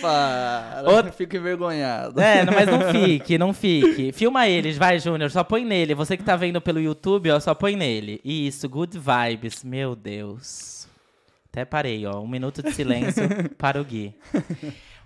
Para, 0.00 0.82
Outra- 0.86 1.12
fico 1.12 1.36
envergonhado. 1.36 2.20
É, 2.20 2.44
mas 2.44 2.66
não 2.66 2.80
fique, 2.92 3.38
não 3.38 3.52
fique. 3.54 4.10
Filma 4.12 4.48
eles, 4.48 4.76
vai, 4.76 4.98
Júnior, 4.98 5.30
só 5.30 5.44
põe 5.44 5.64
nele. 5.64 5.94
Você 5.94 6.16
que 6.16 6.24
tá 6.24 6.34
vendo 6.34 6.60
pelo 6.60 6.80
YouTube, 6.80 7.30
ó, 7.30 7.38
só 7.38 7.54
põe 7.54 7.76
nele. 7.76 8.20
Isso, 8.24 8.68
good 8.68 8.98
vibes. 8.98 9.62
Meu 9.62 9.94
Deus. 9.94 10.88
Até 11.56 11.64
parei, 11.64 12.04
ó. 12.04 12.20
Um 12.20 12.28
minuto 12.28 12.62
de 12.62 12.70
silêncio 12.72 13.22
para 13.56 13.80
o 13.80 13.84
Gui. 13.84 14.14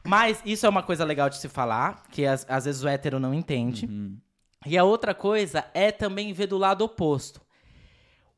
Mas 0.05 0.43
isso 0.45 0.67
é 0.67 0.69
uma 0.69 0.83
coisa 0.83 1.05
legal 1.05 1.31
de 1.31 1.37
se 1.37 1.49
falar, 1.49 2.03
que 2.11 2.27
às, 2.27 2.45
às 2.49 2.65
vezes 2.65 2.83
o 2.83 2.89
hétero 2.89 3.21
não 3.21 3.33
entende. 3.33 3.87
Uhum. 3.87 4.19
E 4.67 4.77
a 4.77 4.83
outra 4.83 5.15
coisa 5.15 5.65
é 5.73 5.93
também 5.93 6.33
ver 6.33 6.49
do 6.49 6.59
lado 6.59 6.83
oposto. 6.85 7.41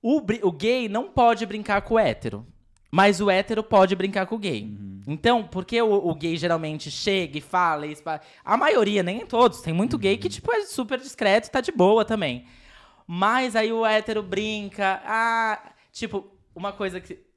O, 0.03 0.19
o 0.43 0.53
gay 0.53 0.91
não 0.91 1.09
pode 1.09 1.47
brincar 1.47 1.81
com 1.81 1.95
o 1.95 1.99
hétero. 1.99 2.47
Mas 2.91 3.19
o 3.19 3.31
hétero 3.31 3.63
pode 3.63 3.97
brincar 3.97 4.27
com 4.27 4.35
o 4.35 4.39
gay. 4.39 4.77
Então, 5.07 5.45
porque 5.45 5.81
o, 5.81 5.91
o 6.11 6.15
gay 6.15 6.37
geralmente 6.37 6.91
chega 6.91 7.39
e 7.39 7.41
fala, 7.41 7.87
e 7.87 7.93
espa- 7.93 8.21
a 8.45 8.57
maioria, 8.59 9.03
nem 9.03 9.25
todos, 9.25 9.63
tem 9.63 9.73
muito 9.73 9.97
gay 9.97 10.19
que 10.19 10.29
tipo, 10.29 10.53
é 10.53 10.67
super 10.67 10.99
discreto 11.01 11.49
e 11.49 11.51
tá 11.51 11.63
de 11.63 11.73
boa 11.73 12.05
também. 12.05 12.45
Mas 13.07 13.57
aí 13.57 13.73
o 13.73 13.87
hétero 13.87 14.23
brinca. 14.23 15.01
Ah, 15.07 15.73
tipo, 15.91 16.31
uma 16.55 16.75
coisa 16.75 17.01
que 17.01 17.32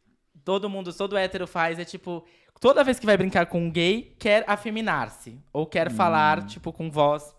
todo 0.46 0.70
mundo, 0.70 0.94
todo 0.94 1.18
hétero 1.18 1.46
faz 1.48 1.78
é 1.80 1.84
tipo, 1.84 2.24
toda 2.62 2.84
vez 2.84 3.00
que 3.00 3.06
vai 3.06 3.18
brincar 3.18 3.48
com 3.48 3.60
um 3.60 3.70
gay, 3.72 4.16
quer 4.20 4.46
afeminar-se. 4.48 5.38
Ou 5.52 5.66
quer 5.66 5.92
falar, 5.92 6.46
tipo, 6.46 6.72
com 6.72 6.90
voz. 6.90 7.36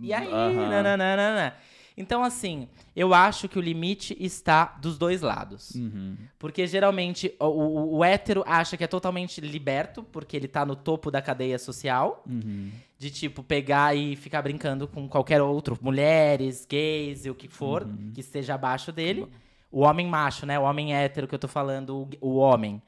E 0.00 0.12
aí, 0.12 0.26
Aham. 0.32 0.68
nananana. 0.68 1.54
Então, 1.96 2.22
assim, 2.22 2.68
eu 2.94 3.12
acho 3.12 3.48
que 3.48 3.58
o 3.58 3.60
limite 3.62 4.16
está 4.20 4.66
dos 4.80 4.96
dois 4.96 5.20
lados. 5.20 5.70
Uhum. 5.74 6.16
Porque 6.38 6.64
geralmente 6.64 7.34
o, 7.40 7.46
o- 7.46 7.96
o 7.96 8.04
hétero 8.04 8.44
acha 8.46 8.76
que 8.76 8.84
é 8.84 8.86
totalmente 8.86 9.40
liberto, 9.40 10.04
porque 10.04 10.36
ele 10.36 10.46
tá 10.46 10.64
no 10.64 10.76
topo 10.76 11.10
da 11.10 11.20
cadeia 11.20 11.58
social, 11.58 12.22
Uhum. 12.24 12.70
de 12.96 13.10
tipo 13.10 13.42
pegar 13.42 13.96
e 13.96 14.14
ficar 14.14 14.42
brincando 14.42 14.86
com 14.86 15.08
qualquer 15.08 15.42
outro, 15.42 15.76
mulheres, 15.82 16.64
gays 16.70 17.26
e 17.26 17.30
o 17.30 17.34
que 17.34 17.48
for, 17.48 17.82
Uhum. 17.82 18.12
que 18.14 18.20
esteja 18.20 18.54
abaixo 18.54 18.92
dele. 18.92 19.26
O 19.70 19.80
homem 19.82 20.06
macho, 20.06 20.46
né? 20.46 20.58
O 20.58 20.62
homem 20.62 20.94
hétero 20.94 21.26
que 21.28 21.34
eu 21.34 21.38
tô 21.38 21.48
falando, 21.48 22.08
o, 22.20 22.28
o 22.28 22.36
homem. 22.36 22.80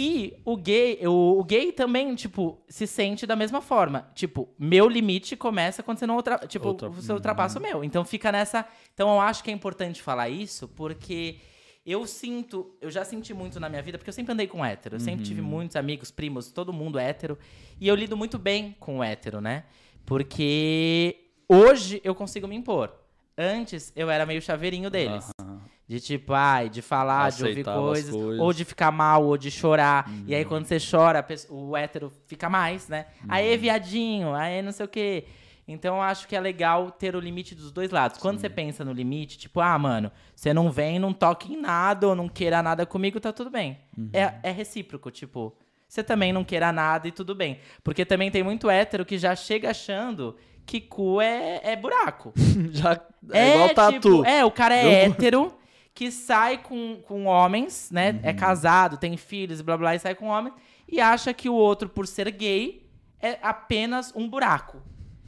E 0.00 0.34
o 0.44 0.56
gay, 0.56 1.00
o, 1.08 1.40
o 1.40 1.42
gay 1.44 1.72
também, 1.72 2.14
tipo, 2.14 2.60
se 2.68 2.86
sente 2.86 3.26
da 3.26 3.34
mesma 3.34 3.60
forma. 3.60 4.08
Tipo, 4.14 4.48
meu 4.56 4.88
limite 4.88 5.36
começa 5.36 5.82
quando 5.82 5.98
você 5.98 6.06
não 6.06 6.14
ultra, 6.14 6.38
tipo, 6.46 6.68
Outra- 6.68 6.88
você 6.88 7.12
ultrapassa 7.12 7.58
o 7.58 7.62
meu. 7.62 7.82
Então 7.82 8.04
fica 8.04 8.30
nessa. 8.30 8.64
Então 8.94 9.08
eu 9.14 9.20
acho 9.20 9.42
que 9.42 9.50
é 9.50 9.52
importante 9.52 10.00
falar 10.00 10.28
isso, 10.28 10.68
porque 10.68 11.38
eu 11.84 12.06
sinto, 12.06 12.76
eu 12.80 12.92
já 12.92 13.04
senti 13.04 13.34
muito 13.34 13.58
na 13.58 13.68
minha 13.68 13.82
vida, 13.82 13.98
porque 13.98 14.10
eu 14.10 14.14
sempre 14.14 14.32
andei 14.32 14.46
com 14.46 14.64
hétero. 14.64 14.94
Eu 14.96 15.00
sempre 15.00 15.24
tive 15.24 15.40
muitos 15.40 15.74
amigos, 15.74 16.12
primos, 16.12 16.52
todo 16.52 16.72
mundo 16.72 16.96
hétero. 16.96 17.36
E 17.80 17.88
eu 17.88 17.96
lido 17.96 18.16
muito 18.16 18.38
bem 18.38 18.76
com 18.78 18.98
o 18.98 19.02
hétero, 19.02 19.40
né? 19.40 19.64
Porque 20.06 21.16
hoje 21.48 22.00
eu 22.04 22.14
consigo 22.14 22.46
me 22.46 22.54
impor. 22.54 22.92
Antes 23.36 23.92
eu 23.96 24.08
era 24.10 24.24
meio 24.24 24.40
chaveirinho 24.40 24.90
deles. 24.90 25.28
Aham. 25.40 25.47
De 25.88 25.98
tipo, 26.00 26.34
ai, 26.34 26.68
de 26.68 26.82
falar, 26.82 27.30
de 27.30 27.42
ouvir 27.44 27.64
coisas, 27.64 28.14
coisas. 28.14 28.38
ou 28.40 28.52
de 28.52 28.64
ficar 28.64 28.92
mal, 28.92 29.24
ou 29.24 29.38
de 29.38 29.50
chorar. 29.50 30.06
E 30.26 30.32
Uhum. 30.32 30.36
aí, 30.38 30.44
quando 30.44 30.66
você 30.66 30.76
chora, 30.78 31.26
o 31.48 31.74
hétero 31.74 32.12
fica 32.26 32.50
mais, 32.50 32.88
né? 32.88 33.06
Aê, 33.26 33.54
Uhum. 33.54 33.58
viadinho, 33.60 34.34
aê, 34.34 34.60
não 34.60 34.70
sei 34.70 34.84
o 34.84 34.88
quê. 34.88 35.24
Então, 35.66 35.96
eu 35.96 36.02
acho 36.02 36.28
que 36.28 36.36
é 36.36 36.40
legal 36.40 36.90
ter 36.90 37.16
o 37.16 37.20
limite 37.20 37.54
dos 37.54 37.70
dois 37.72 37.90
lados. 37.90 38.18
Quando 38.18 38.38
você 38.38 38.48
pensa 38.50 38.84
no 38.84 38.92
limite, 38.92 39.38
tipo, 39.38 39.60
ah, 39.60 39.78
mano, 39.78 40.10
você 40.34 40.52
não 40.52 40.70
vem, 40.70 40.98
não 40.98 41.12
toque 41.12 41.52
em 41.54 41.60
nada, 41.60 42.06
ou 42.08 42.14
não 42.14 42.28
queira 42.28 42.62
nada 42.62 42.84
comigo, 42.84 43.18
tá 43.18 43.32
tudo 43.32 43.48
bem. 43.50 43.78
Uhum. 43.96 44.10
É, 44.12 44.34
é 44.42 44.50
recíproco, 44.50 45.10
tipo, 45.10 45.54
você 45.88 46.02
também 46.02 46.32
não 46.34 46.44
queira 46.44 46.70
nada 46.70 47.08
e 47.08 47.12
tudo 47.12 47.34
bem. 47.34 47.60
Porque 47.82 48.04
também 48.04 48.30
tem 48.30 48.42
muito 48.42 48.68
hétero 48.68 49.06
que 49.06 49.16
já 49.16 49.34
chega 49.34 49.70
achando 49.70 50.36
que 50.66 50.80
cu 50.82 51.18
é, 51.20 51.60
é 51.62 51.76
buraco. 51.76 52.32
Já 52.72 53.00
é, 53.32 53.54
igual 53.54 53.68
tatu. 53.74 53.92
Tipo, 53.92 54.24
é, 54.26 54.44
o 54.44 54.50
cara 54.50 54.74
é 54.76 54.84
Eu- 54.84 54.90
hétero, 55.12 55.54
que 55.98 56.12
sai 56.12 56.58
com, 56.58 57.02
com 57.02 57.24
homens, 57.24 57.90
né? 57.90 58.12
Uhum. 58.12 58.20
É 58.22 58.32
casado, 58.32 58.96
tem 58.96 59.16
filhos, 59.16 59.60
blá 59.60 59.76
blá, 59.76 59.96
e 59.96 59.98
sai 59.98 60.14
com 60.14 60.26
homens, 60.28 60.54
e 60.86 61.00
acha 61.00 61.34
que 61.34 61.48
o 61.48 61.54
outro, 61.54 61.88
por 61.88 62.06
ser 62.06 62.30
gay, 62.30 62.88
é 63.20 63.36
apenas 63.42 64.12
um 64.14 64.28
buraco. 64.28 64.80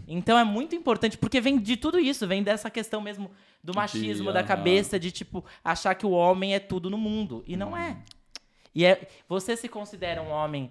Então 0.06 0.38
é 0.38 0.44
muito 0.44 0.76
importante, 0.76 1.18
porque 1.18 1.40
vem 1.40 1.58
de 1.58 1.76
tudo 1.76 1.98
isso, 1.98 2.24
vem 2.24 2.44
dessa 2.44 2.70
questão 2.70 3.00
mesmo 3.00 3.32
do 3.64 3.74
machismo 3.74 4.28
De, 4.28 4.34
da 4.34 4.44
cabeça, 4.44 4.96
de 4.96 5.10
tipo, 5.10 5.44
achar 5.64 5.92
que 5.96 6.06
o 6.06 6.12
homem 6.12 6.54
é 6.54 6.60
tudo 6.60 6.88
no 6.88 6.96
mundo. 6.96 7.42
E 7.48 7.56
não 7.56 7.76
é. 7.76 7.96
E 8.72 8.84
é, 8.84 9.08
você 9.28 9.56
se 9.56 9.68
considera 9.68 10.22
um 10.22 10.30
homem 10.30 10.70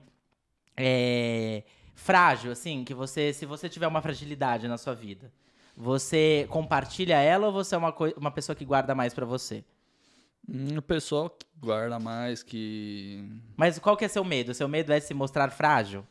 é, 0.77 1.63
frágil, 1.93 2.53
assim, 2.53 2.85
que 2.85 2.93
você, 2.93 3.33
se 3.33 3.45
você 3.45 3.67
tiver 3.67 3.87
uma 3.87 4.01
fragilidade 4.01 4.65
na 4.65 4.77
sua 4.77 4.95
vida, 4.95 5.29
você 5.75 6.47
compartilha 6.49 7.21
ela 7.21 7.47
ou 7.47 7.51
você 7.51 7.75
é 7.75 7.77
uma, 7.77 7.93
uma 8.15 8.31
pessoa 8.31 8.55
que 8.55 8.63
guarda 8.63 8.95
mais 8.95 9.13
pra 9.13 9.25
você? 9.25 9.65
Hum, 10.51 10.77
O 10.77 10.81
pessoal 10.81 11.29
que 11.29 11.45
guarda 11.59 11.99
mais, 11.99 12.41
que. 12.43 13.23
Mas 13.57 13.77
qual 13.79 13.95
que 13.97 14.05
é 14.05 14.07
seu 14.07 14.23
medo? 14.23 14.53
Seu 14.53 14.67
medo 14.67 14.91
é 14.91 14.99
se 14.99 15.13
mostrar 15.13 15.49
frágil? 15.51 16.05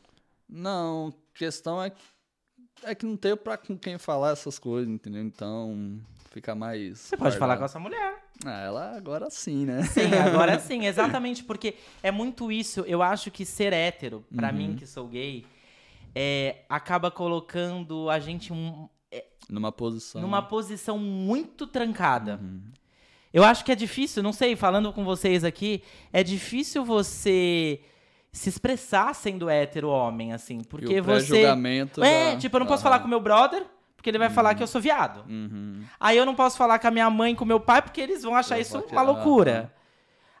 Não, 0.47 1.13
questão 1.33 1.81
é, 1.83 1.91
é 2.83 2.95
que 2.95 3.05
não 3.05 3.17
tenho 3.17 3.37
pra 3.37 3.57
com 3.57 3.77
quem 3.77 3.97
falar 3.97 4.31
essas 4.31 4.57
coisas, 4.57 4.89
entendeu? 4.91 5.21
Então, 5.21 5.99
fica 6.31 6.55
mais. 6.55 6.99
Você 6.99 7.17
pode 7.17 7.37
falar 7.37 7.57
com 7.57 7.63
a 7.63 7.67
guardado. 7.67 7.71
sua 7.71 7.81
mulher. 7.81 8.23
Ah, 8.45 8.61
ela 8.61 8.95
agora 8.95 9.29
sim, 9.29 9.65
né? 9.65 9.83
Sim, 9.83 10.13
agora 10.13 10.57
sim, 10.61 10.85
exatamente, 10.85 11.43
porque 11.43 11.75
é 12.01 12.09
muito 12.09 12.51
isso. 12.51 12.81
Eu 12.87 13.01
acho 13.01 13.29
que 13.29 13.45
ser 13.45 13.73
hétero, 13.73 14.23
pra 14.35 14.51
mim 14.51 14.75
que 14.77 14.87
sou 14.87 15.07
gay, 15.07 15.45
é, 16.15 16.63
acaba 16.69 17.11
colocando 17.11 18.09
a 18.09 18.17
gente 18.19 18.53
um- 18.53 18.87
Numa 19.49 19.71
posição. 19.71 20.21
numa 20.21 20.41
posição 20.43 20.97
muito 20.97 21.65
trancada. 21.67 22.39
Eu 23.33 23.43
acho 23.43 23.63
que 23.63 23.71
é 23.71 23.75
difícil, 23.75 24.23
não 24.23 24.33
sei, 24.33 24.55
falando 24.55 24.91
com 24.91 25.03
vocês 25.03 25.43
aqui, 25.43 25.83
é 26.11 26.23
difícil 26.23 26.83
você 26.83 27.79
se 28.31 28.49
expressar 28.49 29.13
sendo 29.15 29.49
hétero 29.49 29.89
homem, 29.89 30.33
assim, 30.33 30.63
porque 30.63 30.93
e 30.93 30.99
o 30.99 31.03
você. 31.03 31.41
É, 32.03 32.31
já- 32.31 32.37
tipo, 32.37 32.55
eu 32.55 32.59
não 32.59 32.67
posso 32.67 32.81
Aham. 32.83 32.91
falar 32.91 32.99
com 33.03 33.07
meu 33.07 33.19
brother, 33.19 33.65
porque 33.95 34.09
ele 34.09 34.17
vai 34.17 34.29
falar 34.29 34.55
que 34.55 34.63
eu 34.63 34.67
sou 34.67 34.79
viado. 34.81 35.23
Uhum. 35.29 35.83
Aí 35.99 36.17
eu 36.17 36.25
não 36.25 36.33
posso 36.35 36.57
falar 36.57 36.79
com 36.79 36.87
a 36.87 36.91
minha 36.91 37.09
mãe 37.09 37.35
com 37.35 37.45
meu 37.45 37.59
pai, 37.59 37.81
porque 37.81 38.01
eles 38.01 38.23
vão 38.23 38.35
achar 38.35 38.57
Eu 38.57 38.61
isso 38.61 38.83
uma 38.91 39.01
loucura. 39.01 39.73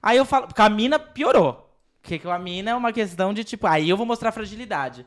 Aí 0.01 0.17
eu 0.17 0.25
falo. 0.25 0.47
Com 0.53 0.61
a 0.61 0.69
mina 0.69 0.97
piorou. 0.97 1.65
Porque 2.01 2.17
com 2.17 2.29
a 2.31 2.39
mina 2.39 2.71
é 2.71 2.75
uma 2.75 2.93
questão 2.93 3.33
de, 3.33 3.43
tipo, 3.43 3.67
aí 3.67 3.89
eu 3.89 3.97
vou 3.97 4.05
mostrar 4.05 4.31
fragilidade. 4.31 5.05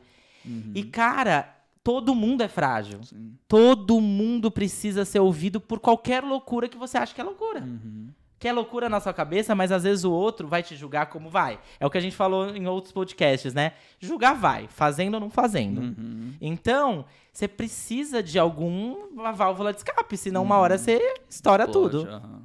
E, 0.75 0.83
cara, 0.83 1.52
todo 1.83 2.15
mundo 2.15 2.41
é 2.41 2.47
frágil. 2.47 2.99
Uhum. 2.99 3.03
Sim. 3.03 3.37
Todo 3.47 3.99
mundo 3.99 4.49
precisa 4.49 5.03
ser 5.03 5.19
ouvido 5.19 5.59
por 5.59 5.79
qualquer 5.79 6.23
loucura 6.23 6.69
que 6.69 6.77
você 6.77 6.97
acha 6.97 7.13
que 7.13 7.19
é 7.19 7.23
loucura. 7.23 7.61
Uhum. 7.61 8.09
Que 8.39 8.47
é 8.47 8.53
loucura 8.53 8.89
na 8.89 8.99
sua 8.99 9.13
cabeça, 9.13 9.53
mas 9.53 9.71
às 9.71 9.83
vezes 9.83 10.03
o 10.03 10.11
outro 10.11 10.47
vai 10.47 10.63
te 10.63 10.75
julgar 10.75 11.07
como 11.07 11.29
vai. 11.29 11.59
É 11.79 11.85
o 11.85 11.89
que 11.89 11.97
a 11.97 12.01
gente 12.01 12.15
falou 12.15 12.55
em 12.55 12.67
outros 12.67 12.91
podcasts, 12.91 13.53
né? 13.53 13.73
Julgar 13.99 14.35
vai, 14.35 14.67
fazendo 14.67 15.15
ou 15.15 15.19
não 15.19 15.29
fazendo. 15.29 15.81
Uhum. 15.81 16.33
Então, 16.41 17.05
você 17.31 17.47
precisa 17.47 18.21
de 18.21 18.37
alguma 18.37 19.31
válvula 19.31 19.71
de 19.71 19.79
escape, 19.79 20.17
senão 20.17 20.43
uma 20.43 20.57
hora 20.57 20.77
você 20.77 21.15
estoura 21.29 21.65
Pode, 21.65 21.73
tudo. 21.73 22.41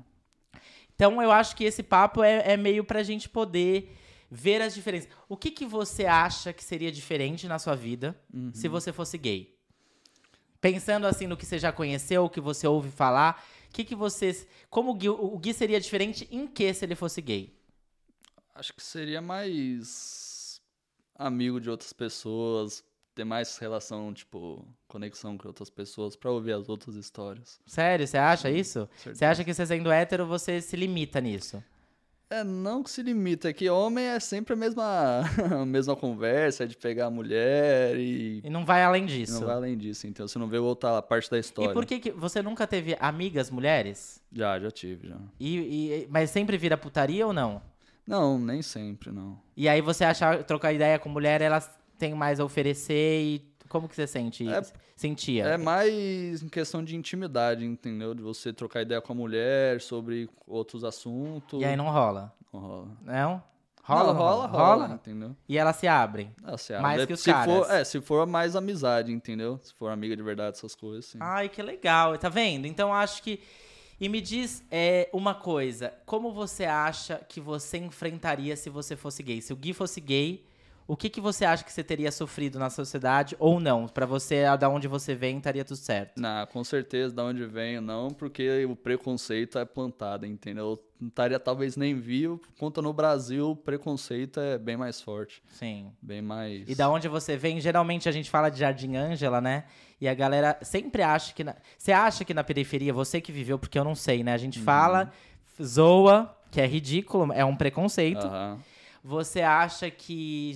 Então, 0.94 1.20
eu 1.22 1.33
acho 1.33 1.57
que 1.57 1.64
esse 1.64 1.83
papo 1.83 2.22
é, 2.22 2.53
é 2.53 2.57
meio 2.57 2.85
pra 2.85 3.03
gente 3.03 3.29
poder 3.29 3.96
ver 4.30 4.60
as 4.62 4.74
diferenças. 4.74 5.08
O 5.28 5.36
que, 5.36 5.50
que 5.50 5.66
você 5.66 6.04
acha 6.06 6.52
que 6.52 6.64
seria 6.64 6.92
diferente 6.92 7.46
na 7.48 7.58
sua 7.58 7.74
vida 7.74 8.18
se 8.52 8.68
você 8.68 8.92
fosse 8.92 9.16
gay? 9.16 9.56
Pensando 10.60 11.06
assim 11.06 11.26
no 11.26 11.36
que 11.36 11.46
você 11.46 11.58
já 11.58 11.70
conheceu, 11.70 12.24
o 12.24 12.30
que 12.30 12.40
você 12.40 12.66
ouve 12.66 12.90
falar, 12.90 13.44
o 13.68 13.72
que, 13.72 13.84
que 13.84 13.94
você. 13.94 14.46
Como 14.68 14.90
o 14.90 14.94
Gui, 14.94 15.08
o 15.08 15.38
Gui 15.38 15.54
seria 15.54 15.80
diferente 15.80 16.26
em 16.30 16.46
que 16.48 16.74
se 16.74 16.84
ele 16.84 16.96
fosse 16.96 17.22
gay? 17.22 17.56
Acho 18.54 18.74
que 18.74 18.82
seria 18.82 19.22
mais 19.22 20.60
amigo 21.14 21.60
de 21.60 21.70
outras 21.70 21.92
pessoas, 21.92 22.82
ter 23.14 23.24
mais 23.24 23.56
relação, 23.58 24.12
tipo, 24.12 24.66
conexão 24.86 25.38
com 25.38 25.46
outras 25.46 25.70
pessoas 25.70 26.16
pra 26.16 26.30
ouvir 26.30 26.52
as 26.52 26.68
outras 26.68 26.96
histórias. 26.96 27.60
Sério, 27.66 28.06
você 28.06 28.18
acha 28.18 28.50
isso? 28.50 28.88
Você 28.92 29.02
certeza. 29.02 29.28
acha 29.28 29.44
que 29.44 29.54
você 29.54 29.66
sendo 29.66 29.92
hétero, 29.92 30.26
você 30.26 30.60
se 30.60 30.76
limita 30.76 31.20
nisso? 31.20 31.62
É, 32.30 32.44
não 32.44 32.82
que 32.82 32.90
se 32.90 33.02
limita, 33.02 33.48
é 33.48 33.52
que 33.54 33.70
homem 33.70 34.04
é 34.04 34.20
sempre 34.20 34.52
a 34.52 34.56
mesma, 34.56 35.22
a 35.50 35.64
mesma 35.64 35.96
conversa, 35.96 36.64
é 36.64 36.66
de 36.66 36.76
pegar 36.76 37.06
a 37.06 37.10
mulher 37.10 37.96
e 37.96 38.42
E 38.44 38.50
não 38.50 38.66
vai 38.66 38.82
além 38.82 39.06
disso. 39.06 39.32
não 39.40 39.46
vai 39.46 39.54
além 39.56 39.76
disso. 39.78 40.06
Então 40.06 40.28
você 40.28 40.38
não 40.38 40.46
vê 40.46 40.58
outra 40.58 41.00
parte 41.00 41.30
da 41.30 41.38
história. 41.38 41.70
E 41.70 41.74
por 41.74 41.86
que, 41.86 41.98
que 41.98 42.10
você 42.10 42.42
nunca 42.42 42.66
teve 42.66 42.94
amigas 43.00 43.50
mulheres? 43.50 44.20
Já, 44.30 44.58
já 44.60 44.70
tive, 44.70 45.08
já. 45.08 45.16
E, 45.40 45.56
e- 45.56 46.08
mas 46.10 46.28
sempre 46.30 46.58
vira 46.58 46.76
putaria 46.76 47.26
ou 47.26 47.32
não? 47.32 47.62
Não, 48.06 48.38
nem 48.38 48.60
sempre, 48.62 49.10
não. 49.10 49.38
E 49.56 49.68
aí 49.68 49.80
você 49.80 50.04
acha 50.04 50.42
trocar 50.42 50.72
ideia 50.72 50.98
com 50.98 51.08
mulher, 51.08 51.40
elas 51.40 51.70
têm 51.98 52.14
mais 52.14 52.38
a 52.40 52.44
oferecer 52.44 53.22
e 53.22 53.38
como 53.68 53.88
que 53.88 53.94
você 53.94 54.07
sente? 54.07 54.48
É- 54.48 54.62
sentia? 54.96 55.44
É 55.44 55.57
mais 55.57 56.42
em 56.42 56.48
questão 56.48 56.83
de 56.83 56.96
intimidade, 56.96 57.64
entendeu? 57.64 58.14
De 58.14 58.22
você 58.22 58.52
trocar 58.52 58.83
ideia 58.83 59.00
com 59.00 59.12
a 59.12 59.16
mulher 59.16 59.81
sobre 59.81 60.28
outros 60.46 60.85
assuntos. 60.85 61.61
E 61.61 61.64
aí 61.64 61.76
não 61.76 61.90
rola? 61.90 62.33
Não 62.52 62.61
rola. 62.61 62.88
Não? 63.02 63.42
Rola? 63.83 64.04
Não, 64.04 64.12
não 64.12 64.20
rola, 64.20 64.46
rola, 64.46 64.94
entendeu? 64.94 65.35
E 65.48 65.57
elas 65.57 65.76
se 65.76 65.88
abrem. 65.88 66.31
Ah, 66.44 66.59
se 66.59 66.78
Mais 66.78 66.96
abre. 66.96 67.07
que 67.07 67.12
os 67.14 67.20
se 67.20 67.33
caras. 67.33 67.66
For, 67.66 67.70
é, 67.72 67.85
se 67.85 68.00
for 68.02 68.26
mais 68.26 68.54
amizade, 68.54 69.11
entendeu? 69.11 69.59
Se 69.62 69.72
for 69.72 69.90
amiga 69.90 70.14
de 70.14 70.22
verdade, 70.22 70.59
essas 70.59 70.74
coisas, 70.74 71.07
sim. 71.07 71.18
Ai, 71.20 71.48
que 71.48 71.62
legal. 71.62 72.18
Tá 72.18 72.28
vendo? 72.28 72.66
Então 72.66 72.92
acho 72.92 73.22
que. 73.22 73.40
E 74.00 74.09
me 74.09 74.20
diz 74.20 74.62
é, 74.70 75.09
uma 75.12 75.35
coisa: 75.35 75.92
como 76.04 76.33
você 76.33 76.66
acha 76.66 77.16
que 77.28 77.40
você 77.40 77.78
enfrentaria 77.78 78.57
se 78.57 78.68
você 78.68 78.94
fosse 78.94 79.22
gay? 79.22 79.40
Se 79.40 79.52
o 79.54 79.57
Gui 79.57 79.72
fosse 79.72 80.00
gay, 80.02 80.44
o 80.88 80.96
que, 80.96 81.11
que 81.11 81.20
você 81.20 81.44
acha 81.44 81.62
que 81.62 81.70
você 81.72 81.85
teria 81.85 82.11
sofrido 82.11 82.59
na 82.59 82.70
sociedade 82.70 83.37
ou 83.38 83.61
não? 83.61 83.87
Pra 83.87 84.07
você, 84.07 84.44
da 84.59 84.68
onde 84.70 84.88
você 84.88 85.14
vem, 85.14 85.37
estaria 85.37 85.62
tudo 85.64 85.77
certo. 85.77 86.18
Não, 86.18 86.46
com 86.46 86.64
certeza, 86.64 87.14
da 87.14 87.22
onde 87.22 87.44
venho, 87.44 87.83
não, 87.83 88.09
porque 88.09 88.64
o 88.64 88.74
preconceito 88.74 89.59
é 89.59 89.66
plantado, 89.66 90.24
entendeu? 90.24 90.83
Não 90.98 91.09
estaria 91.09 91.38
talvez 91.38 91.77
nem 91.77 91.94
vivo, 91.94 92.40
conta 92.59 92.81
no 92.81 92.92
Brasil, 92.92 93.51
o 93.51 93.55
preconceito 93.55 94.40
é 94.40 94.57
bem 94.59 94.77
mais 94.79 95.01
forte, 95.01 95.42
Sim. 95.51 95.92
bem 96.01 96.22
mais... 96.22 96.66
E 96.66 96.74
da 96.74 96.88
onde 96.90 97.07
você 97.07 97.37
vem, 97.37 97.61
geralmente 97.61 98.09
a 98.09 98.12
gente 98.12 98.31
fala 98.31 98.48
de 98.48 98.59
Jardim 98.59 98.96
Ângela, 98.96 99.40
né? 99.42 99.64
E 100.01 100.09
a 100.09 100.14
galera 100.14 100.59
sempre 100.62 101.03
acha 101.03 101.35
que. 101.35 101.44
Na... 101.44 101.55
Você 101.77 101.92
acha 101.92 102.24
que 102.24 102.33
na 102.33 102.42
periferia, 102.44 102.92
você 102.92 103.20
que 103.20 103.31
viveu, 103.33 103.59
porque 103.59 103.79
eu 103.79 103.85
não 103.85 103.94
sei, 103.94 104.24
né? 104.24 104.31
A 104.33 104.35
Uhum. 104.35 104.38
gente 104.40 104.59
fala, 104.61 105.12
zoa, 105.62 106.35
que 106.51 106.61
é 106.61 106.66
ridículo, 106.66 107.33
é 107.33 107.44
um 107.44 107.55
preconceito. 107.57 108.27
Aham. 108.27 108.59
Você 109.09 109.40
acha 109.40 109.90
que. 109.90 110.53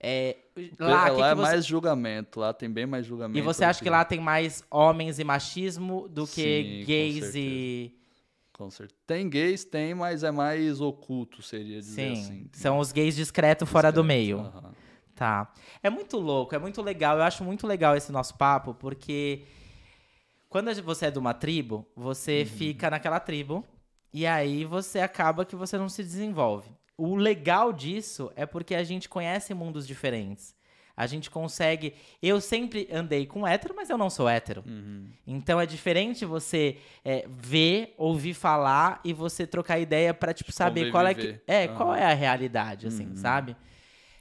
É, 0.00 0.36
Lá, 0.78 0.88
lá, 0.88 1.10
que 1.10 1.16
que 1.16 1.22
é 1.22 1.34
você- 1.34 1.42
mais 1.42 1.64
julgamento, 1.66 2.40
lá 2.40 2.52
tem 2.52 2.68
bem 2.68 2.84
mais 2.84 3.06
julgamento. 3.06 3.38
E 3.38 3.40
você 3.42 3.64
acha 3.64 3.82
que 3.82 3.88
lá 3.88 4.04
tem 4.04 4.18
mais 4.20 4.64
homens 4.70 5.18
e 5.20 5.24
machismo 5.24 6.08
do 6.08 6.26
que 6.26 6.32
Sim, 6.42 6.80
com 6.80 6.86
gays 6.86 7.14
certeza. 7.14 7.38
e. 7.38 7.94
Com 8.52 8.70
certeza. 8.70 9.00
Tem 9.06 9.28
gays, 9.28 9.64
tem, 9.64 9.94
mas 9.94 10.24
é 10.24 10.30
mais 10.32 10.80
oculto, 10.80 11.42
seria 11.42 11.78
dizer 11.80 12.14
Sim. 12.16 12.20
assim. 12.20 12.50
São 12.52 12.78
os 12.78 12.90
gays 12.90 13.14
discretos 13.14 13.68
fora 13.68 13.92
do 13.92 14.02
Discreto, 14.02 14.06
meio. 14.06 14.38
aham. 14.40 14.72
Tá. 15.14 15.52
É 15.82 15.88
muito 15.88 16.18
louco, 16.18 16.54
é 16.54 16.58
muito 16.58 16.82
legal. 16.82 17.16
Eu 17.18 17.22
acho 17.22 17.44
muito 17.44 17.66
legal 17.66 17.94
esse 17.96 18.10
nosso 18.10 18.34
papo, 18.36 18.74
porque 18.74 19.44
quando 20.48 20.74
você 20.82 21.06
é 21.06 21.10
de 21.10 21.18
uma 21.18 21.32
tribo, 21.34 21.86
você 21.94 22.40
Uhum. 22.40 22.46
fica 22.58 22.90
naquela 22.90 23.20
tribo 23.20 23.64
e 24.12 24.26
aí 24.26 24.64
você 24.64 24.98
acaba 25.00 25.44
que 25.44 25.54
você 25.56 25.78
não 25.78 25.88
se 25.88 26.02
desenvolve. 26.02 26.68
O 26.96 27.14
legal 27.16 27.72
disso 27.72 28.30
é 28.36 28.46
porque 28.46 28.74
a 28.74 28.82
gente 28.84 29.08
conhece 29.08 29.52
mundos 29.54 29.86
diferentes. 29.86 30.54
A 30.96 31.06
gente 31.06 31.28
consegue. 31.30 31.92
Eu 32.22 32.40
sempre 32.40 32.88
andei 32.90 33.26
com 33.26 33.46
hétero, 33.46 33.74
mas 33.76 33.90
eu 33.90 33.98
não 33.98 34.08
sou 34.08 34.26
hétero. 34.26 34.64
Uhum. 34.66 35.06
Então 35.26 35.60
é 35.60 35.66
diferente 35.66 36.24
você 36.24 36.78
é, 37.04 37.26
ver, 37.28 37.92
ouvir 37.98 38.32
falar 38.32 39.00
e 39.04 39.12
você 39.12 39.46
trocar 39.46 39.78
ideia 39.78 40.14
pra, 40.14 40.32
tipo, 40.32 40.50
saber 40.52 40.90
qual 40.90 41.06
é 41.06 41.12
que. 41.12 41.38
É, 41.46 41.66
Aham. 41.66 41.74
qual 41.76 41.94
é 41.94 42.02
a 42.10 42.14
realidade, 42.14 42.86
assim, 42.86 43.08
Uhum. 43.08 43.16
sabe? 43.16 43.54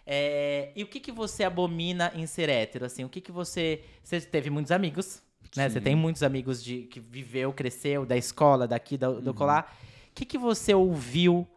É, 0.06 0.72
e 0.76 0.84
o 0.84 0.88
que, 0.88 1.00
que 1.00 1.12
você 1.14 1.44
abomina 1.46 2.12
em 2.14 2.26
ser 2.28 2.50
hétero, 2.50 2.86
assim? 2.86 3.06
O 3.06 3.10
que, 3.10 3.22
que 3.22 3.32
você. 3.32 3.82
Você 4.04 4.20
teve 4.20 4.50
muitos 4.50 4.72
amigos, 4.74 5.24
né? 5.56 5.70
Você 5.70 5.80
tem 5.80 5.96
muitos 5.96 6.24
amigos 6.24 6.62
de 6.64 6.84
que 6.84 7.00
viveu, 7.00 7.54
cresceu, 7.54 8.06
da 8.06 8.18
escola, 8.18 8.68
daqui, 8.68 8.98
do, 8.98 9.12
Uhum. 9.12 9.22
do 9.22 9.34
colar. 9.34 9.74
O 10.12 10.14
que, 10.14 10.26
que 10.26 10.38
você 10.38 10.74
ouviu 10.74 11.48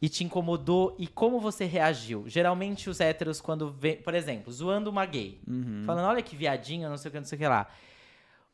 e 0.00 0.08
te 0.08 0.22
incomodou 0.24 0.94
e 0.98 1.06
como 1.06 1.40
você 1.40 1.64
reagiu? 1.64 2.24
Geralmente 2.28 2.90
os 2.90 3.00
héteros, 3.00 3.40
quando 3.40 3.70
vê, 3.70 3.94
por 3.96 4.14
exemplo, 4.14 4.52
zoando 4.52 4.90
uma 4.90 5.06
gay, 5.06 5.40
Uhum. 5.48 5.82
falando, 5.86 6.06
olha 6.06 6.22
que 6.22 6.36
viadinho, 6.36 6.88
não 6.88 6.96
sei 6.98 7.08
o 7.08 7.12
que, 7.12 7.18
não 7.18 7.26
sei 7.26 7.36
o 7.36 7.38
que 7.40 7.48
lá. 7.48 7.66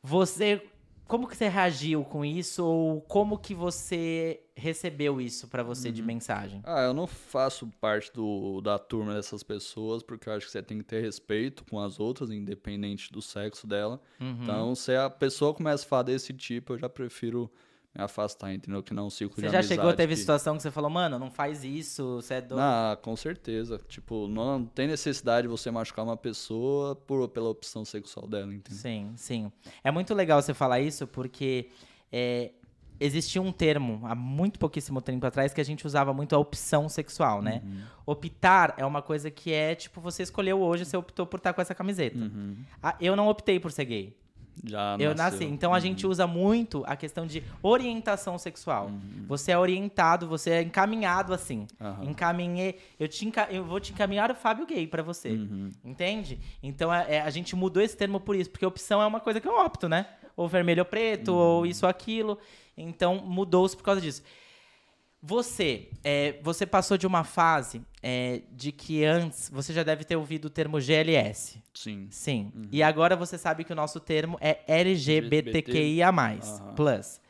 Você. 0.01 0.61
Como 1.05 1.27
que 1.27 1.35
você 1.35 1.49
reagiu 1.49 2.03
com 2.05 2.23
isso? 2.23 2.65
Ou 2.65 3.01
como 3.01 3.37
que 3.37 3.53
você 3.53 4.39
recebeu 4.55 5.19
isso 5.19 5.49
pra 5.49 5.61
você 5.61 5.89
Uhum. 5.89 5.93
de 5.93 6.01
mensagem? 6.01 6.61
Ah, 6.63 6.79
eu 6.83 6.93
não 6.93 7.05
faço 7.05 7.67
parte 7.81 8.11
do, 8.13 8.61
da 8.61 8.79
turma 8.79 9.13
dessas 9.13 9.43
pessoas, 9.43 10.01
porque 10.01 10.29
eu 10.29 10.33
acho 10.33 10.45
que 10.45 10.51
você 10.53 10.63
tem 10.63 10.77
que 10.77 10.83
ter 10.85 11.01
respeito 11.01 11.65
com 11.65 11.77
as 11.77 11.99
outras, 11.99 12.31
independente 12.31 13.11
do 13.11 13.21
sexo 13.21 13.67
dela. 13.67 13.99
Uhum. 14.19 14.39
Então, 14.43 14.73
se 14.75 14.95
a 14.95 15.09
pessoa 15.09 15.53
começa 15.53 15.85
a 15.85 15.87
falar 15.87 16.03
desse 16.03 16.33
tipo, 16.33 16.73
eu 16.73 16.77
já 16.79 16.87
prefiro 16.89 17.51
me 17.95 18.03
afastar, 18.03 18.53
entendeu? 18.53 18.81
Que 18.81 18.93
não 18.93 19.03
é 19.03 19.05
um 19.05 19.09
ciclo 19.09 19.35
Você 19.35 19.41
de 19.41 19.51
já 19.51 19.59
amizade 19.59 19.75
chegou, 19.75 19.93
teve 19.93 20.13
que... 20.13 20.19
situação 20.19 20.57
que 20.57 20.63
você 20.63 20.71
falou, 20.71 20.89
mano, 20.89 21.19
não 21.19 21.29
faz 21.29 21.63
isso, 21.63 22.15
você 22.15 22.35
é 22.35 22.41
doido. 22.41 22.59
Ah, 22.59 22.97
com 23.01 23.15
certeza. 23.15 23.79
Tipo, 23.87 24.27
não 24.27 24.65
tem 24.65 24.87
necessidade 24.87 25.43
de 25.43 25.47
você 25.47 25.69
machucar 25.69 26.03
uma 26.03 26.17
pessoa 26.17 26.95
por, 26.95 27.27
pela 27.29 27.49
opção 27.49 27.85
sexual 27.85 28.27
dela, 28.27 28.53
entendeu? 28.53 28.79
Sim, 28.79 29.13
sim. 29.15 29.51
É 29.83 29.91
muito 29.91 30.13
legal 30.15 30.41
você 30.41 30.53
falar 30.53 30.79
isso 30.79 31.05
porque 31.05 31.69
é, 32.11 32.51
existia 32.99 33.41
um 33.41 33.51
termo 33.51 34.01
há 34.05 34.15
muito 34.15 34.57
pouquíssimo 34.57 34.99
tempo 34.99 35.25
atrás 35.25 35.53
que 35.53 35.61
a 35.61 35.65
gente 35.65 35.85
usava 35.85 36.13
muito 36.13 36.35
a 36.35 36.39
opção 36.39 36.89
sexual, 36.89 37.43
né? 37.43 37.61
Uhum. 37.63 37.81
Optar 38.07 38.73
é 38.77 38.85
uma 38.85 39.03
coisa 39.03 39.29
que 39.29 39.51
é 39.51 39.75
tipo, 39.75 40.01
você 40.01 40.23
escolheu 40.23 40.59
hoje, 40.61 40.85
você 40.85 40.97
optou 40.97 41.27
por 41.27 41.37
estar 41.37 41.53
com 41.53 41.61
essa 41.61 41.75
camiseta. 41.75 42.17
Uhum. 42.17 42.57
Ah, 42.81 42.95
eu 42.99 43.15
não 43.15 43.27
optei 43.27 43.59
por 43.59 43.71
ser 43.71 43.85
gay. 43.85 44.22
Já 44.63 44.95
Eu 44.99 45.15
nasceu. 45.15 45.39
nasci. 45.39 45.45
Então 45.45 45.73
a 45.73 45.79
gente 45.79 46.05
usa 46.07 46.27
muito 46.27 46.83
a 46.85 46.95
questão 46.95 47.25
de 47.25 47.43
orientação 47.61 48.37
sexual. 48.37 48.87
Uhum. 48.87 49.25
Você 49.27 49.51
é 49.51 49.57
orientado, 49.57 50.27
você 50.27 50.51
é 50.51 50.61
encaminhado 50.61 51.33
assim. 51.33 51.67
Aham. 51.79 52.05
Encaminhei. 52.05 52.79
Eu, 52.99 53.07
te 53.07 53.25
enca- 53.25 53.47
eu 53.51 53.63
vou 53.65 53.79
te 53.79 53.91
encaminhar 53.93 54.31
o 54.31 54.35
Fábio 54.35 54.65
gay 54.65 54.85
pra 54.87 55.01
você. 55.03 55.29
Uhum. 55.29 55.69
Entende? 55.83 56.39
Então 56.61 56.93
é- 56.93 57.15
é- 57.15 57.21
a 57.21 57.29
gente 57.29 57.55
mudou 57.55 57.81
esse 57.81 57.95
termo 57.97 58.19
por 58.19 58.35
isso, 58.35 58.49
porque 58.49 58.65
opção 58.65 59.01
é 59.01 59.05
uma 59.05 59.19
coisa 59.19 59.39
que 59.41 59.47
eu 59.47 59.57
opto, 59.57 59.89
né? 59.89 60.05
Ou 60.35 60.47
vermelho 60.47 60.81
ou 60.81 60.85
preto, 60.85 61.31
Uhum. 61.31 61.37
ou 61.37 61.65
isso 61.65 61.85
ou 61.85 61.89
aquilo. 61.89 62.37
Então 62.77 63.17
mudou-se 63.17 63.75
por 63.77 63.83
causa 63.83 64.01
disso. 64.01 64.23
Você, 65.25 65.89
é, 66.03 66.37
você 66.43 66.65
passou 66.65 66.97
de 66.97 67.07
uma 67.07 67.23
fase 67.23 67.81
é, 68.01 68.41
de 68.51 68.73
que 68.73 69.05
antes 69.05 69.49
você 69.49 69.71
já 69.73 69.81
deve 69.81 70.03
ter 70.03 70.17
ouvido 70.17 70.45
o 70.45 70.49
termo 70.49 70.81
GLS. 70.81 71.63
Sim. 71.73 72.07
Sim. 72.11 72.51
Uhum. 72.53 72.67
E 72.69 72.83
agora 72.83 73.15
você 73.15 73.37
sabe 73.37 73.63
que 73.63 73.71
o 73.71 73.75
nosso 73.75 74.01
termo 74.01 74.37
é 74.41 74.59
LGBTQIA+. 74.67 76.09
Aham. 76.09 76.75
Plus. 76.75 77.21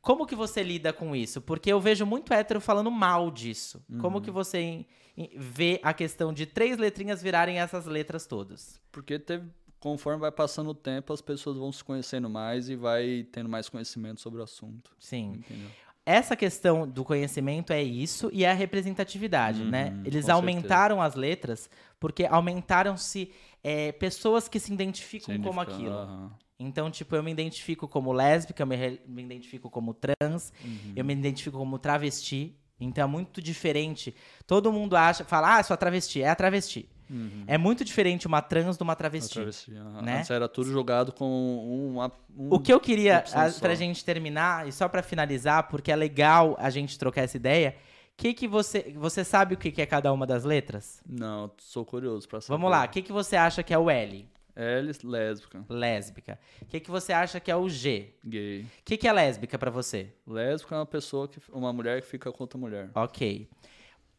Como 0.00 0.26
que 0.26 0.34
você 0.34 0.62
lida 0.62 0.90
com 0.92 1.14
isso? 1.14 1.40
Porque 1.42 1.70
eu 1.70 1.80
vejo 1.80 2.06
muito 2.06 2.32
hétero 2.32 2.60
falando 2.62 2.90
mal 2.90 3.30
disso. 3.30 3.82
Como 4.00 4.16
Uhum. 4.16 4.22
que 4.22 4.30
você 4.30 4.58
em- 4.58 4.86
em- 5.16 5.30
vê 5.36 5.80
a 5.82 5.92
questão 5.92 6.32
de 6.32 6.46
três 6.46 6.78
letrinhas 6.78 7.22
virarem 7.22 7.58
essas 7.60 7.84
letras 7.86 8.26
todas? 8.26 8.80
Porque 8.92 9.18
teve, 9.18 9.46
conforme 9.80 10.20
vai 10.20 10.30
passando 10.32 10.70
o 10.70 10.74
tempo, 10.74 11.12
as 11.12 11.20
pessoas 11.22 11.56
vão 11.56 11.70
se 11.72 11.82
conhecendo 11.84 12.28
mais 12.28 12.68
e 12.68 12.76
vai 12.76 13.26
tendo 13.32 13.48
mais 13.48 13.68
conhecimento 13.68 14.20
sobre 14.20 14.40
o 14.40 14.44
assunto. 14.44 14.90
Sim. 14.98 15.32
Entendeu? 15.38 15.68
Essa 16.06 16.36
questão 16.36 16.86
do 16.86 17.02
conhecimento 17.02 17.72
é 17.72 17.82
isso 17.82 18.28
e 18.32 18.44
é 18.44 18.50
a 18.50 18.54
representatividade, 18.54 19.62
Uhum, 19.62 19.70
né? 19.70 19.92
Eles 20.04 20.28
aumentaram 20.28 21.00
as 21.00 21.14
letras 21.14 21.70
porque 21.98 22.26
aumentaram-se 22.26 23.32
é, 23.62 23.90
pessoas 23.92 24.46
que 24.46 24.60
se 24.60 24.72
identificam 24.72 25.40
como 25.40 25.60
aquilo. 25.60 25.94
Aham. 25.94 26.30
Então, 26.58 26.90
tipo, 26.90 27.16
eu 27.16 27.22
me 27.22 27.32
identifico 27.32 27.88
como 27.88 28.12
lésbica, 28.12 28.62
eu 28.62 28.66
me, 28.66 29.00
me 29.06 29.22
identifico 29.22 29.70
como 29.70 29.94
trans, 29.94 30.52
Uhum. 30.62 30.92
eu 30.94 31.04
me 31.04 31.12
identifico 31.14 31.58
como 31.58 31.78
travesti. 31.78 32.54
Então 32.78 33.04
é 33.04 33.06
muito 33.06 33.40
diferente. 33.40 34.14
Todo 34.46 34.72
mundo 34.72 34.96
acha, 34.96 35.24
fala, 35.24 35.56
ah, 35.58 35.62
sou 35.62 35.74
a 35.74 35.76
travesti, 35.78 36.22
é 36.22 36.28
a 36.28 36.34
travesti. 36.34 36.88
Uhum. 37.10 37.44
É 37.46 37.58
muito 37.58 37.84
diferente 37.84 38.26
uma 38.26 38.40
trans 38.40 38.76
de 38.76 38.82
uma 38.82 38.96
travesti. 38.96 39.34
travesti, 39.34 39.76
aham. 39.76 40.02
né? 40.02 40.18
Antes 40.18 40.30
era 40.30 40.48
tudo 40.48 40.70
jogado 40.70 41.12
com 41.12 41.92
uma, 41.92 42.12
um... 42.36 42.54
O 42.54 42.58
que 42.58 42.72
eu 42.72 42.80
queria, 42.80 43.24
a, 43.32 43.50
pra 43.60 43.74
gente 43.74 44.04
terminar, 44.04 44.66
e 44.66 44.72
só 44.72 44.88
pra 44.88 45.02
finalizar, 45.02 45.68
porque 45.68 45.92
é 45.92 45.96
legal 45.96 46.56
a 46.58 46.70
gente 46.70 46.98
trocar 46.98 47.22
essa 47.22 47.36
ideia, 47.36 47.76
que 48.16 48.32
que 48.32 48.48
você, 48.48 48.94
você 48.96 49.24
sabe 49.24 49.54
o 49.54 49.58
que 49.58 49.70
que 49.70 49.82
é 49.82 49.86
cada 49.86 50.12
uma 50.12 50.26
das 50.26 50.44
letras? 50.44 51.02
Não, 51.06 51.50
sou 51.58 51.84
curioso 51.84 52.28
pra 52.28 52.40
saber. 52.40 52.56
Vamos 52.56 52.70
lá, 52.70 52.84
o 52.84 52.88
que 52.88 53.02
que 53.02 53.12
você 53.12 53.36
acha 53.36 53.62
que 53.62 53.74
é 53.74 53.78
o 53.78 53.90
L? 53.90 54.28
L, 54.56 54.92
lésbica, 55.02 55.64
Lésbica. 55.68 56.38
O 56.62 56.66
que 56.66 56.78
que 56.78 56.90
você 56.90 57.12
acha 57.12 57.40
que 57.40 57.50
é 57.50 57.56
o 57.56 57.68
G? 57.68 58.14
gay. 58.24 58.62
O 58.62 58.84
que 58.84 58.96
que 58.96 59.08
é 59.08 59.12
lésbica 59.12 59.58
pra 59.58 59.70
você? 59.70 60.12
Lésbica 60.24 60.76
é 60.76 60.78
uma 60.78 60.86
pessoa, 60.86 61.26
que, 61.26 61.40
uma 61.52 61.72
mulher 61.72 62.00
que 62.00 62.06
fica 62.06 62.30
com 62.30 62.44
outra 62.44 62.56
mulher. 62.56 62.88
Ok. 62.94 63.48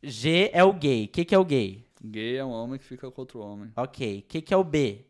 G 0.03 0.49
é 0.53 0.63
o 0.63 0.73
gay. 0.73 1.05
O 1.05 1.07
que 1.07 1.23
que 1.23 1.33
é 1.33 1.39
o 1.39 1.45
gay? 1.45 1.84
Gay 2.05 2.37
é 2.37 2.45
um 2.45 2.51
homem 2.51 2.79
que 2.79 2.85
fica 2.85 3.09
com 3.09 3.21
outro 3.21 3.39
homem. 3.39 3.71
Ok. 3.75 4.19
O 4.19 4.21
que 4.23 4.41
que 4.41 4.53
é 4.53 4.57
o 4.57 4.63
B? 4.63 5.05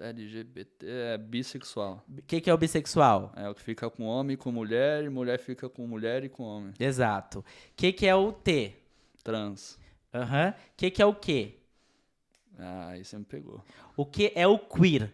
LGBT 0.00 0.86
é 0.86 1.18
bissexual. 1.18 2.04
O 2.08 2.22
que 2.22 2.40
que 2.40 2.50
é 2.50 2.54
o 2.54 2.58
bissexual? 2.58 3.32
É 3.36 3.48
o 3.48 3.54
que 3.54 3.62
fica 3.62 3.88
com 3.88 4.04
homem 4.04 4.34
e 4.34 4.36
com 4.36 4.50
mulher, 4.50 5.04
e 5.04 5.08
mulher 5.08 5.38
fica 5.38 5.68
com 5.68 5.86
mulher 5.86 6.24
e 6.24 6.28
com 6.28 6.42
homem. 6.42 6.72
Exato. 6.78 7.40
O 7.40 7.44
que 7.76 7.92
que 7.92 8.06
é 8.06 8.14
o 8.14 8.32
T? 8.32 8.74
Trans. 9.22 9.78
Aham. 10.12 10.50
O 10.50 10.76
que 10.76 10.90
que 10.90 11.02
é 11.02 11.06
o 11.06 11.14
Q? 11.14 11.54
Ah, 12.58 12.88
aí 12.90 13.04
você 13.04 13.18
me 13.18 13.24
pegou. 13.24 13.62
O 13.96 14.06
que 14.06 14.32
é 14.34 14.46
o 14.46 14.58
queer? 14.58 15.12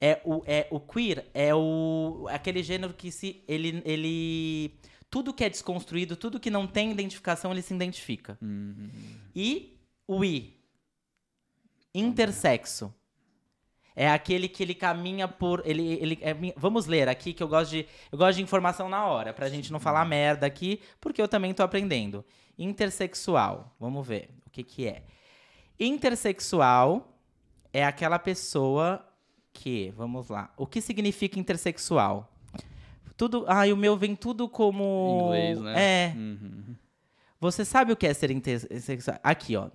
É 0.00 0.20
o, 0.24 0.42
é, 0.46 0.68
o 0.70 0.78
queer 0.78 1.26
é 1.32 1.54
o 1.54 2.26
aquele 2.28 2.62
gênero 2.62 2.92
que 2.92 3.10
se 3.10 3.42
ele, 3.48 3.82
ele 3.84 4.78
tudo 5.10 5.32
que 5.32 5.42
é 5.42 5.48
desconstruído, 5.48 6.16
tudo 6.16 6.38
que 6.38 6.50
não 6.50 6.66
tem 6.66 6.90
identificação, 6.90 7.50
ele 7.50 7.62
se 7.62 7.74
identifica. 7.74 8.38
Uhum. 8.42 8.90
E 9.34 9.75
o 10.06 10.24
I, 10.24 10.56
intersexo. 11.94 12.94
É 13.98 14.10
aquele 14.10 14.46
que 14.46 14.62
ele 14.62 14.74
caminha 14.74 15.26
por. 15.26 15.62
Ele, 15.64 15.94
ele, 15.94 16.18
é 16.20 16.36
vamos 16.54 16.84
ler 16.84 17.08
aqui 17.08 17.32
que 17.32 17.42
eu 17.42 17.48
gosto 17.48 17.70
de. 17.70 17.86
Eu 18.12 18.18
gosto 18.18 18.36
de 18.36 18.42
informação 18.42 18.90
na 18.90 19.06
hora, 19.06 19.32
pra 19.32 19.48
gente 19.48 19.72
não 19.72 19.80
falar 19.80 20.04
merda 20.04 20.46
aqui, 20.46 20.82
porque 21.00 21.20
eu 21.20 21.26
também 21.26 21.54
tô 21.54 21.62
aprendendo. 21.62 22.22
Intersexual. 22.58 23.74
Vamos 23.80 24.06
ver 24.06 24.28
o 24.46 24.50
que, 24.50 24.62
que 24.62 24.86
é. 24.86 25.02
Intersexual 25.80 27.18
é 27.72 27.86
aquela 27.86 28.18
pessoa 28.18 29.02
que. 29.50 29.94
Vamos 29.96 30.28
lá. 30.28 30.52
O 30.58 30.66
que 30.66 30.82
significa 30.82 31.38
intersexual? 31.38 32.30
Tudo. 33.16 33.46
Ai, 33.48 33.72
o 33.72 33.76
meu 33.78 33.96
vem 33.96 34.14
tudo 34.14 34.46
como. 34.46 35.22
Inglês, 35.24 35.58
né? 35.58 35.74
É. 35.76 36.12
Uhum. 36.14 36.76
Você 37.40 37.64
sabe 37.64 37.92
o 37.92 37.96
que 37.96 38.06
é 38.06 38.14
ser 38.14 38.30
intersexual? 38.30 39.18
Aqui, 39.22 39.56
ó. 39.56 39.68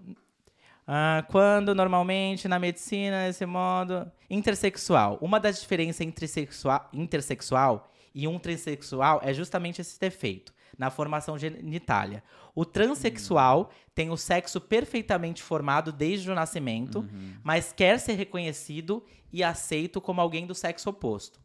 Ah, 0.87 1.23
quando 1.29 1.75
normalmente 1.75 2.47
na 2.47 2.57
medicina, 2.59 3.27
esse 3.27 3.45
modo. 3.45 4.11
Intersexual. 4.29 5.17
Uma 5.21 5.39
das 5.39 5.61
diferenças 5.61 6.01
entre 6.01 6.27
sexua- 6.27 6.89
intersexual 6.93 7.91
e 8.15 8.27
um 8.27 8.39
transexual 8.39 9.19
é 9.23 9.33
justamente 9.33 9.79
esse 9.81 9.99
defeito 9.99 10.53
na 10.77 10.89
formação 10.89 11.37
genitália. 11.37 12.23
O 12.55 12.65
transexual 12.65 13.69
tem 13.93 14.09
o 14.09 14.17
sexo 14.17 14.59
perfeitamente 14.59 15.43
formado 15.43 15.91
desde 15.91 16.31
o 16.31 16.35
nascimento, 16.35 17.07
mas 17.43 17.71
quer 17.71 17.99
ser 17.99 18.13
reconhecido 18.13 19.03
e 19.31 19.43
aceito 19.43 20.01
como 20.01 20.19
alguém 20.21 20.47
do 20.47 20.55
sexo 20.55 20.89
oposto. 20.89 21.39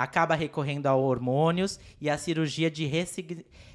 Acaba 0.00 0.36
recorrendo 0.36 0.86
a 0.86 0.94
hormônios 0.94 1.80
e 2.00 2.08
à 2.08 2.16
cirurgia 2.16 2.70
de 2.70 2.86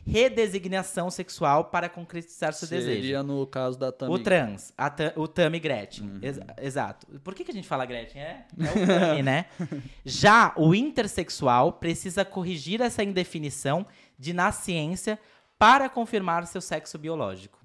redesignação 0.05 1.09
sexual 1.09 1.65
para 1.65 1.89
concretizar 1.89 2.53
seu 2.53 2.65
desejo. 2.67 2.95
Seria 3.01 3.21
no 3.23 3.45
caso 3.45 3.77
da 3.77 3.91
Tami. 3.91 4.13
O 4.13 4.19
trans, 4.19 4.73
ta- 4.77 5.13
o 5.17 5.27
Tami 5.27 5.59
Gretchen. 5.59 6.19
Ex- 6.21 6.39
exato. 6.61 7.07
Por 7.19 7.35
que, 7.35 7.43
que 7.43 7.51
a 7.51 7.53
gente 7.53 7.67
fala 7.67 7.85
Gretchen? 7.85 8.21
É, 8.21 8.45
é 8.57 8.83
o 8.83 8.87
Tami, 8.87 9.21
né? 9.23 9.45
Já 10.05 10.53
o 10.55 10.73
intersexual 10.73 11.73
precisa 11.73 12.23
corrigir 12.23 12.79
essa 12.79 13.03
indefinição 13.03 13.85
de 14.17 14.31
nasciência 14.33 15.19
para 15.59 15.89
confirmar 15.89 16.47
seu 16.47 16.61
sexo 16.61 16.97
biológico. 16.97 17.59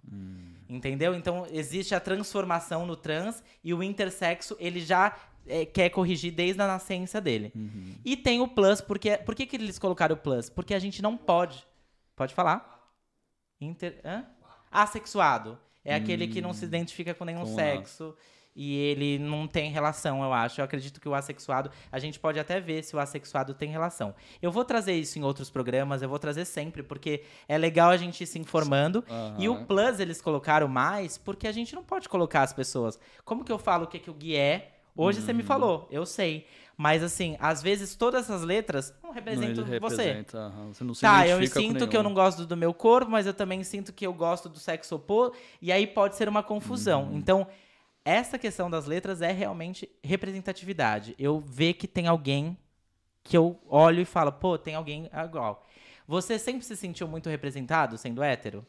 Entendeu? 0.68 1.14
Então 1.14 1.46
existe 1.50 1.94
a 1.94 2.00
transformação 2.00 2.84
no 2.84 2.94
trans 2.96 3.42
e 3.64 3.72
o 3.72 3.82
intersexo 3.82 4.54
ele 4.60 4.80
já 4.80 5.14
é, 5.48 5.64
quer 5.64 5.90
corrigir 5.90 6.32
desde 6.32 6.61
a 6.61 6.66
nascença 6.66 7.20
dele. 7.20 7.52
E 8.04 8.16
tem 8.16 8.40
o 8.40 8.48
plus, 8.48 8.80
porque 8.80 9.16
por 9.18 9.34
que, 9.34 9.46
que 9.46 9.56
eles 9.56 9.78
colocaram 9.78 10.14
o 10.14 10.18
plus? 10.18 10.48
Porque 10.48 10.74
a 10.74 10.78
gente 10.78 11.02
não 11.02 11.16
pode. 11.16 11.66
Pode 12.14 12.34
falar? 12.34 12.92
Inter, 13.61 14.00
hã? 14.04 14.24
assexuado. 14.70 15.58
É 15.84 15.94
aquele 15.94 16.28
que 16.28 16.40
não 16.40 16.52
se 16.52 16.64
identifica 16.64 17.14
com 17.14 17.24
nenhum 17.24 17.46
sexo. 17.46 18.14
E 18.61 18.76
ele 18.76 19.20
não 19.20 19.46
tem 19.46 19.70
relação, 19.70 20.22
eu 20.22 20.32
acho. 20.32 20.61
Eu 20.61 20.64
acredito 20.64 21.00
que 21.00 21.08
o 21.08 21.14
assexuado. 21.14 21.70
A 21.92 21.98
gente 22.00 22.18
pode 22.18 22.40
até 22.40 22.58
ver 22.58 22.82
se 22.82 22.96
o 22.96 22.98
assexuado 22.98 23.54
tem 23.54 23.70
relação. 23.70 24.12
Eu 24.42 24.50
vou 24.50 24.64
trazer 24.64 24.94
isso 24.94 25.16
em 25.16 25.22
outros 25.22 25.48
programas, 25.48 26.02
eu 26.02 26.08
vou 26.08 26.18
trazer 26.18 26.44
sempre, 26.44 26.82
porque 26.82 27.22
é 27.46 27.56
legal 27.56 27.90
a 27.90 27.96
gente 27.96 28.22
ir 28.22 28.26
se 28.26 28.37
informando. 28.38 29.04
E 29.38 29.48
o. 29.48 29.64
Plus 29.64 30.00
eles 30.00 30.20
colocaram 30.20 30.66
mais, 30.66 31.16
porque 31.16 31.46
a 31.46 31.52
gente 31.52 31.72
não 31.74 31.84
pode 31.84 32.08
colocar 32.08 32.42
as 32.42 32.52
pessoas. 32.52 32.98
Como 33.24 33.44
que 33.44 33.52
eu 33.52 33.58
falo 33.58 33.84
o 33.84 33.87
que, 33.87 33.98
que 33.98 34.11
o 34.11 34.14
Gui 34.14 34.34
é? 34.34 34.77
Hoje 34.98 35.20
você 35.22 35.32
me 35.32 35.42
Uhum. 35.42 35.46
falou, 35.46 35.88
eu 35.92 36.04
sei. 36.04 36.44
Mas 36.76 37.04
assim, 37.04 37.37
às 37.38 37.62
vezes 37.62 37.94
todas 37.94 38.24
essas 38.24 38.42
letras 38.42 38.92
não 39.00 39.11
Não, 39.11 39.14
representam 39.14 39.64
ele 39.68 39.78
você. 39.78 40.24
aham, 40.34 40.74
Você 40.74 40.82
não 40.82 40.92
se 40.92 41.00
Tá, 41.02 41.24
eu 41.26 41.46
sinto 41.46 41.87
que 41.87 41.96
eu 41.96 42.02
não 42.02 42.12
gosto 42.12 42.44
do 42.44 42.56
meu 42.56 42.74
corpo, 42.74 43.08
mas 43.11 43.24
eu 43.24 43.32
também 43.32 43.62
sinto 43.62 43.92
que 43.92 44.04
eu 44.04 44.12
gosto 44.12 44.48
do 44.48 44.58
sexo 44.58 44.96
oposto. 44.96 45.38
E 45.62 45.70
aí 45.70 45.87
pode 45.87 46.16
ser 46.16 46.28
uma 46.28 46.42
confusão. 46.42 47.04
Uhum. 47.04 47.16
Então, 47.16 47.46
essa 48.04 48.38
questão 48.38 48.68
das 48.68 48.87
letras 48.87 49.22
é 49.22 49.30
realmente 49.30 49.88
representatividade. 50.02 51.14
Eu 51.16 51.38
ver 51.40 51.74
que 51.74 51.87
tem 51.87 52.08
alguém 52.08 52.58
que 53.22 53.37
eu 53.37 53.61
olho 53.68 54.00
e 54.00 54.04
falo, 54.04 54.32
pô, 54.32 54.58
tem 54.58 54.74
alguém 54.74 55.08
igual. 55.24 55.64
Você 56.08 56.38
sempre 56.40 56.64
se 56.64 56.76
sentiu 56.76 57.06
muito 57.06 57.28
representado 57.28 57.96
sendo 57.98 58.22
hétero? 58.22 58.66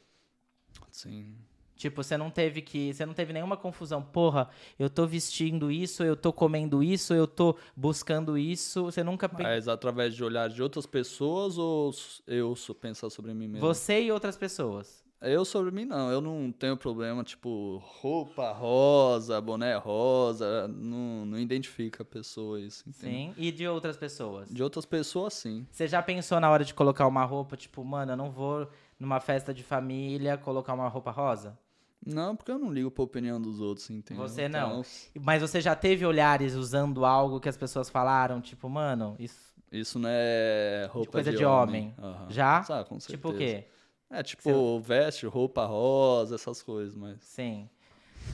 Sim. 0.92 1.36
Tipo, 1.80 2.04
você 2.04 2.18
não 2.18 2.30
teve 2.30 2.62
que. 2.62 2.94
Você 2.94 3.06
não 3.06 3.14
teve 3.14 3.32
nenhuma 3.32 3.56
confusão. 3.56 4.04
Porra, 4.04 4.50
eu 4.78 4.90
tô 4.90 5.08
vestindo 5.08 5.72
isso, 5.72 6.04
eu 6.04 6.14
tô 6.14 6.34
comendo 6.34 6.84
isso, 6.84 7.14
eu 7.14 7.26
tô 7.26 7.56
buscando 7.74 8.38
isso. 8.38 8.84
Você 8.84 9.02
nunca. 9.02 9.32
Mas 9.32 9.66
através 9.70 10.14
de 10.14 10.22
olhar 10.22 10.50
de 10.50 10.62
outras 10.62 10.86
pessoas 10.86 11.58
ou 11.58 11.94
eu 12.28 12.54
pensar 12.82 13.10
sobre 13.10 13.34
mim 13.34 13.48
mesmo? 13.48 13.66
Você 13.66 14.02
e 14.02 14.12
outras 14.12 14.36
pessoas. 14.36 15.08
Eu 15.22 15.46
sobre 15.46 15.72
mim 15.72 15.86
não, 15.86 16.10
eu 16.12 16.22
não 16.22 16.50
tenho 16.50 16.78
problema, 16.78 17.24
tipo, 17.26 17.82
roupa 17.84 18.52
rosa, 18.52 19.40
boné 19.42 19.76
rosa, 19.76 20.68
não, 20.70 21.26
não 21.26 21.38
identifica 21.38 22.04
a 22.04 22.06
pessoa 22.06 22.60
isso? 22.60 22.86
Sim. 22.92 23.34
E 23.38 23.52
de 23.52 23.68
outras 23.68 23.98
pessoas. 23.98 24.50
De 24.50 24.64
outras 24.64 24.86
pessoas, 24.86 25.34
sim. 25.34 25.68
Você 25.72 25.88
já 25.90 26.02
pensou 26.02 26.40
na 26.40 26.50
hora 26.50 26.64
de 26.64 26.74
colocar 26.74 27.06
uma 27.06 27.26
roupa, 27.26 27.58
tipo, 27.58 27.84
mano, 27.84 28.14
eu 28.14 28.18
não 28.18 28.32
vou 28.32 28.70
numa 28.98 29.20
festa 29.20 29.54
de 29.54 29.62
família 29.62 30.38
colocar 30.38 30.74
uma 30.74 30.88
roupa 30.88 31.12
rosa? 31.12 31.58
Não, 32.06 32.36
porque 32.36 32.52
eu 32.52 32.58
não 32.58 32.72
ligo 32.72 32.90
pra 32.90 33.04
opinião 33.04 33.42
dos 33.42 33.60
outros, 33.60 33.90
entendeu? 33.90 34.28
Você 34.28 34.48
não. 34.48 34.82
Então, 34.82 34.86
Mas 35.22 35.42
você 35.42 35.60
já 35.60 35.76
teve 35.76 36.06
olhares 36.06 36.54
usando 36.54 37.06
algo 37.06 37.40
que 37.40 37.50
as 37.50 37.58
pessoas 37.58 37.90
falaram, 37.90 38.40
tipo, 38.42 38.70
mano, 38.70 39.16
isso. 39.20 39.54
isso 39.72 40.00
não 40.00 40.10
é 40.10 40.88
roupa 40.90 41.12
coisa 41.12 41.32
de, 41.32 41.38
de 41.38 41.46
homem. 41.46 41.94
Aham. 41.98 42.28
Já? 42.30 42.60
Ah, 42.60 42.84
com 42.84 43.00
certeza. 43.00 43.18
Tipo 43.18 43.30
o 43.30 43.34
quê? 43.34 43.66
É, 44.10 44.24
tipo, 44.24 44.80
veste, 44.80 45.26
roupa 45.28 45.66
rosa, 45.66 46.36
essas 46.36 46.64
coisas, 46.64 46.96
mas... 46.96 47.20
Sim. 47.22 47.70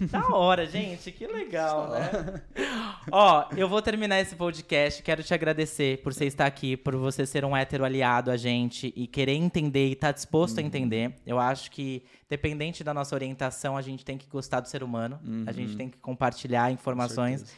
Da 0.01 0.27
hora, 0.29 0.65
gente, 0.65 1.11
que 1.11 1.25
legal, 1.27 1.89
né? 1.89 2.41
Ó, 3.11 3.45
eu 3.55 3.67
vou 3.69 3.81
terminar 3.81 4.19
esse 4.19 4.35
podcast. 4.35 5.01
Quero 5.03 5.23
te 5.23 5.33
agradecer 5.33 6.01
por 6.01 6.13
você 6.13 6.25
estar 6.25 6.45
aqui, 6.45 6.75
por 6.75 6.95
você 6.95 7.25
ser 7.25 7.45
um 7.45 7.55
hétero 7.55 7.85
aliado 7.85 8.31
a 8.31 8.37
gente 8.37 8.91
e 8.95 9.07
querer 9.07 9.33
entender 9.33 9.87
e 9.87 9.93
estar 9.93 10.11
disposto 10.11 10.57
a 10.57 10.61
Uhum. 10.61 10.67
entender. 10.67 11.13
Eu 11.25 11.39
acho 11.39 11.71
que, 11.71 12.03
dependente 12.29 12.83
da 12.83 12.93
nossa 12.93 13.15
orientação, 13.15 13.77
a 13.77 13.81
gente 13.81 14.03
tem 14.03 14.17
que 14.17 14.27
gostar 14.27 14.59
do 14.59 14.67
ser 14.67 14.83
humano. 14.83 15.19
A 15.47 15.51
gente 15.51 15.75
tem 15.75 15.89
que 15.89 15.97
compartilhar 15.97 16.63
Uhum. 16.69 16.75
com 16.75 16.81
informações. 16.81 17.53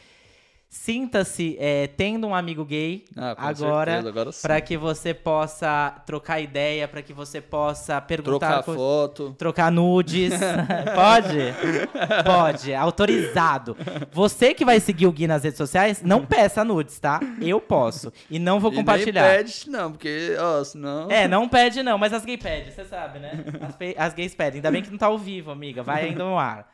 Sinta-se 0.70 1.56
é, 1.58 1.86
tendo 1.86 2.26
um 2.26 2.34
amigo 2.34 2.62
gay 2.62 3.06
Ah, 3.16 3.34
agora, 3.38 3.90
certeza, 3.92 4.08
agora 4.10 4.30
para 4.42 4.60
que 4.60 4.76
você 4.76 5.14
possa 5.14 5.94
trocar 6.04 6.40
ideia, 6.40 6.86
para 6.86 7.00
que 7.00 7.14
você 7.14 7.40
possa 7.40 7.98
perguntar 8.02 8.38
Trocar 8.48 8.62
coisas- 8.64 8.82
foto. 8.82 9.34
Trocar 9.38 9.72
nudes. 9.72 10.34
Pode? 10.94 11.38
Pode. 12.22 12.74
Autorizado. 12.74 13.74
Você 14.12 14.52
que 14.52 14.62
vai 14.62 14.78
seguir 14.78 15.06
o 15.06 15.12
Gui 15.12 15.26
nas 15.26 15.42
redes 15.42 15.56
sociais, 15.56 16.02
não 16.02 16.26
peça 16.26 16.62
nudes, 16.62 16.98
tá? 16.98 17.18
Eu 17.40 17.60
posso. 17.62 18.12
E 18.30 18.38
não 18.38 18.60
vou 18.60 18.70
E 18.70 18.76
compartilhar. 18.76 19.22
nem 19.26 19.38
pede, 19.38 19.70
não, 19.70 19.90
porque, 19.92 20.36
ó, 20.38 20.62
senão... 20.64 21.10
É, 21.10 21.26
não 21.26 21.48
pede 21.48 21.82
não, 21.82 21.96
mas 21.96 22.12
as 22.12 22.26
gays 22.26 22.42
pedem, 22.42 22.70
você 22.70 22.84
sabe, 22.84 23.18
né? 23.20 23.42
As, 23.62 23.74
pe- 23.74 23.94
as 23.98 24.12
gays 24.12 24.34
pedem. 24.34 24.58
Ainda 24.58 24.70
bem 24.70 24.82
que 24.82 24.90
não 24.90 24.98
tá 24.98 25.06
ao 25.06 25.16
vivo, 25.16 25.50
amiga. 25.50 25.82
Vai 25.82 26.04
ainda 26.08 26.24
no 26.24 26.38
ar. 26.38 26.70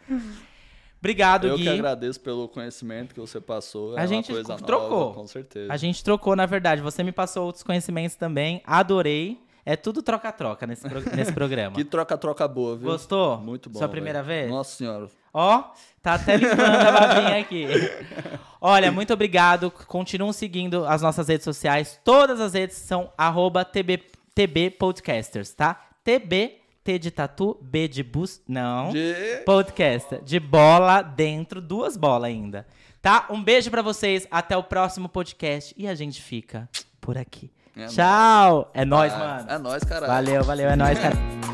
Obrigado, 1.04 1.46
Eu 1.46 1.56
Gui. 1.58 1.64
que 1.64 1.68
agradeço 1.68 2.18
pelo 2.18 2.48
conhecimento 2.48 3.12
que 3.14 3.20
você 3.20 3.38
passou. 3.38 3.90
A 3.94 3.98
é 3.98 4.00
uma 4.02 4.06
gente 4.06 4.32
trocou. 4.64 4.90
Nova, 5.00 5.14
com 5.14 5.26
certeza. 5.26 5.70
A 5.70 5.76
gente 5.76 6.02
trocou, 6.02 6.34
na 6.34 6.46
verdade. 6.46 6.80
Você 6.80 7.02
me 7.02 7.12
passou 7.12 7.44
outros 7.44 7.62
conhecimentos 7.62 8.16
também. 8.16 8.62
Adorei. 8.66 9.38
É 9.66 9.76
tudo 9.76 10.02
troca-troca 10.02 10.66
nesse, 10.66 10.88
pro- 10.88 11.16
nesse 11.16 11.32
programa. 11.32 11.76
Que 11.76 11.84
troca-troca 11.84 12.48
boa, 12.48 12.74
viu? 12.76 12.88
Gostou? 12.90 13.36
Muito 13.38 13.68
bom. 13.68 13.78
Sua 13.78 13.88
primeira 13.88 14.22
velho. 14.22 14.40
vez? 14.44 14.50
Nossa 14.50 14.76
senhora. 14.76 15.08
Ó, 15.32 15.64
tá 16.02 16.14
até 16.14 16.36
limpando 16.36 16.60
a 16.60 16.92
babinha 16.92 17.38
aqui. 17.38 17.66
Olha, 18.60 18.90
muito 18.90 19.12
obrigado. 19.12 19.70
Continuam 19.70 20.32
seguindo 20.32 20.86
as 20.86 21.02
nossas 21.02 21.28
redes 21.28 21.44
sociais. 21.44 22.00
Todas 22.02 22.40
as 22.40 22.54
redes 22.54 22.76
são 22.76 23.10
arroba 23.16 23.62
TB, 23.64 24.02
TB 24.34 24.70
Podcasters, 24.78 25.52
tá? 25.52 25.80
TB, 26.02 26.60
T 26.84 26.98
de 26.98 27.10
tatu, 27.10 27.56
B 27.62 27.88
de 27.88 28.02
bus... 28.02 28.42
Não. 28.46 28.90
De... 28.90 29.42
Podcast. 29.46 30.20
De 30.22 30.38
bola 30.38 31.00
dentro, 31.00 31.62
duas 31.62 31.96
bolas 31.96 32.28
ainda. 32.28 32.66
Tá? 33.00 33.26
Um 33.30 33.42
beijo 33.42 33.70
pra 33.70 33.80
vocês. 33.80 34.26
Até 34.30 34.54
o 34.56 34.62
próximo 34.62 35.08
podcast. 35.08 35.74
E 35.78 35.88
a 35.88 35.94
gente 35.94 36.20
fica 36.22 36.68
por 37.00 37.16
aqui. 37.16 37.50
É 37.76 37.86
Tchau. 37.86 38.70
É 38.74 38.84
nóis, 38.84 39.12
Ah, 39.14 39.18
mano. 39.18 39.50
É 39.50 39.58
nóis, 39.58 39.82
caralho. 39.82 40.12
Valeu, 40.12 40.44
valeu. 40.44 40.68
É 40.68 40.76
nóis, 40.76 40.98
cara. 40.98 41.53